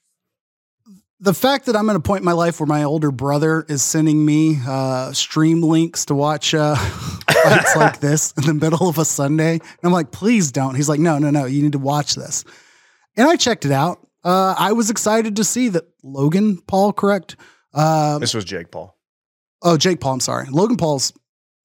[1.20, 3.82] The fact that I'm in a point in my life where my older brother is
[3.82, 6.74] sending me uh, stream links to watch uh,
[7.44, 10.74] fights like this in the middle of a Sunday, and I'm like, please don't.
[10.74, 12.44] He's like, no, no, no, you need to watch this.
[13.16, 13.98] And I checked it out.
[14.24, 17.36] Uh, I was excited to see that Logan Paul, correct?
[17.74, 18.96] Um, This was Jake Paul.
[19.62, 20.14] oh, Jake Paul.
[20.14, 20.46] I'm sorry.
[20.50, 21.12] Logan Paul's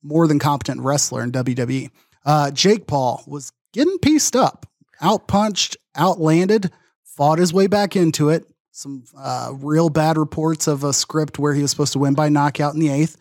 [0.02, 1.90] more than competent wrestler in WWE.
[2.26, 4.66] Uh, Jake Paul was getting pieced up,
[5.02, 6.72] outpunched, outlanded,
[7.04, 8.46] fought his way back into it.
[8.76, 12.28] Some uh, real bad reports of a script where he was supposed to win by
[12.30, 13.18] knockout in the eighth.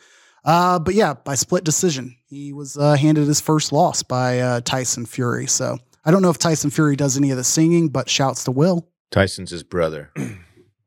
[0.46, 4.60] Uh, but yeah, by split decision, he was uh, handed his first loss by uh,
[4.62, 5.46] Tyson Fury.
[5.46, 8.50] So I don't know if Tyson Fury does any of the singing, but shouts to
[8.50, 8.88] Will.
[9.10, 10.10] Tyson's his brother.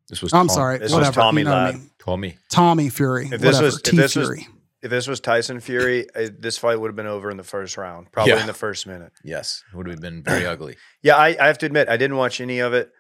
[0.07, 1.09] This was I'm Tom- sorry, this was.
[1.09, 1.89] Tommy you know what I mean.
[1.97, 2.38] Tommy.
[2.51, 3.24] Tommy Fury.
[3.26, 3.63] If this whatever.
[3.66, 4.47] was- if T this was- Fury.
[4.84, 7.76] If this was Tyson Fury, uh, this fight would have been over in the first
[7.76, 8.41] round, probably Yeah.
[8.41, 9.11] in the first minute.
[9.24, 10.76] Yes, it would have been very ugly.
[11.01, 12.91] Yeah, I, I have to admit, I didn't watch any of it.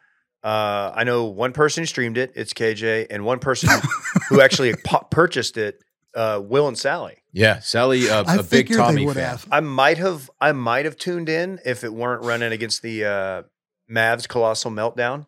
[0.45, 3.67] Uh, I know one person who streamed it, it's KJ, and one person
[4.29, 5.81] who actually pu- purchased it,
[6.13, 7.17] uh, Will and Sally.
[7.33, 9.15] Yeah, Sally, uh, I a big Tommy fan.
[9.23, 9.47] have.
[9.51, 13.43] I might have, I might have tuned in if it weren't running against the uh,
[13.91, 15.25] Mavs colossal meltdown.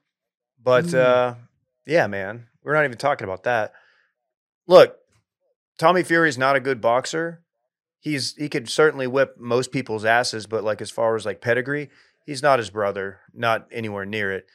[0.63, 0.99] But Mm.
[0.99, 1.36] uh,
[1.88, 3.74] yeah, man, we're not even talking about that.
[4.68, 4.97] Look,
[5.80, 7.43] Tommy Fury is not a good boxer.
[7.99, 11.89] He's he could certainly whip most people's asses, but like as far as like pedigree,
[12.26, 14.45] he's not his brother, not anywhere near it.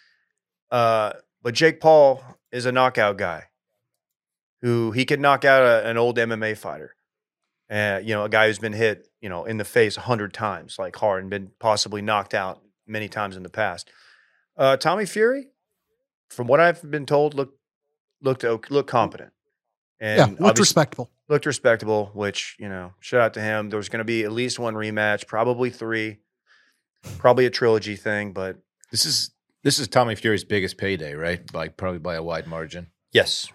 [0.73, 1.12] Uh,
[1.43, 3.45] but Jake Paul is a knockout guy
[4.62, 6.95] who he could knock out a, an old MMA fighter.
[7.70, 10.33] Uh, you know, a guy who's been hit, you know, in the face a hundred
[10.33, 13.91] times, like hard, and been possibly knocked out many times in the past.
[14.57, 15.49] Uh, Tommy Fury,
[16.31, 17.59] from what I've been told, looked
[18.23, 19.33] looked looked competent,
[20.01, 21.11] and yeah, looked respectable.
[21.29, 22.11] looked respectable.
[22.14, 23.70] Which you know, shout out to him.
[23.70, 26.18] There was going to be at least one rematch, probably three,
[27.18, 28.33] probably a trilogy thing.
[28.33, 28.59] But
[28.91, 29.31] This is
[29.63, 31.51] this is Tommy Fury's biggest payday, right?
[31.53, 32.89] By probably by a wide margin.
[33.13, 33.49] yes,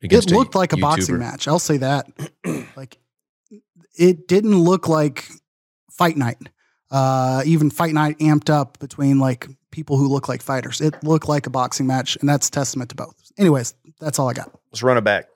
[0.00, 1.48] It a looked like a boxing match.
[1.48, 2.06] I'll say that.
[2.76, 2.98] like
[3.98, 5.28] it didn't look like
[5.90, 6.38] fight night.
[6.90, 10.80] Uh, even fight night amped up between like people who look like fighters.
[10.80, 13.14] It looked like a boxing match, and that's testament to both.
[13.36, 14.50] Anyways, that's all I got.
[14.72, 15.26] Let's run it back.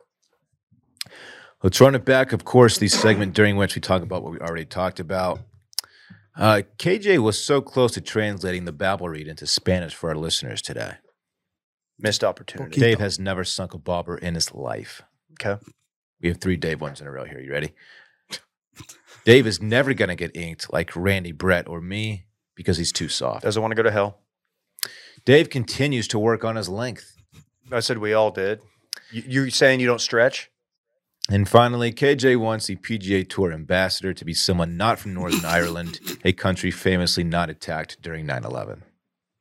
[1.62, 2.32] Let's run it back.
[2.32, 5.40] Of course, the segment during which we talk about what we already talked about.
[6.36, 10.62] Uh, KJ was so close to translating the Babbel read into Spanish for our listeners
[10.62, 10.94] today.
[11.98, 12.76] Missed opportunity.
[12.76, 12.80] Okay.
[12.80, 15.02] Dave has never sunk a bobber in his life.
[15.34, 15.62] Okay.
[16.20, 17.40] We have three Dave ones in a row here.
[17.40, 17.72] You ready?
[19.24, 22.24] Dave is never going to get inked like Randy, Brett, or me
[22.54, 23.44] because he's too soft.
[23.44, 24.18] Doesn't want to go to hell.
[25.24, 27.16] Dave continues to work on his length.
[27.70, 28.60] I said we all did.
[29.12, 30.50] You, you're saying you don't stretch?
[31.30, 36.00] And finally, KJ wants the PGA Tour ambassador to be someone not from Northern Ireland,
[36.24, 38.82] a country famously not attacked during 9 11.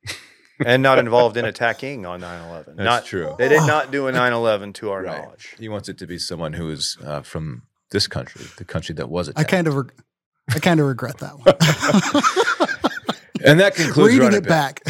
[0.64, 2.64] and not involved in attacking on 9-11.
[2.66, 3.34] That's not, true.
[3.36, 5.22] They did not do a 9-11 to our Right.
[5.22, 5.54] knowledge.
[5.58, 9.08] He wants it to be someone who is uh, from this country, the country that
[9.08, 9.38] was attacked.
[9.38, 9.50] I attacked.
[9.50, 9.92] kind of, reg-
[10.54, 11.46] I kind of regret that one.
[13.44, 14.82] and that concludes Reading Run it back.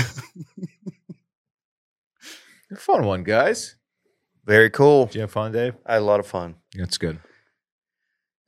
[2.76, 3.76] Fun one, guys.
[4.44, 5.06] Very cool.
[5.06, 5.74] Did you have fun, Dave?
[5.86, 6.56] I had a lot of fun.
[6.74, 7.20] That's good.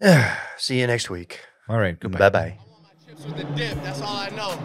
[0.57, 1.40] See you next week.
[1.68, 1.99] All right.
[1.99, 2.18] Goodbye.
[2.18, 2.59] Bye bye.
[3.07, 3.74] chips with the dip.
[3.82, 4.59] That's all I know.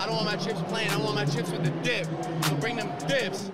[0.00, 0.88] I don't want my chips plain.
[0.90, 2.06] I want my chips with the dip.
[2.44, 3.50] So bring them dips.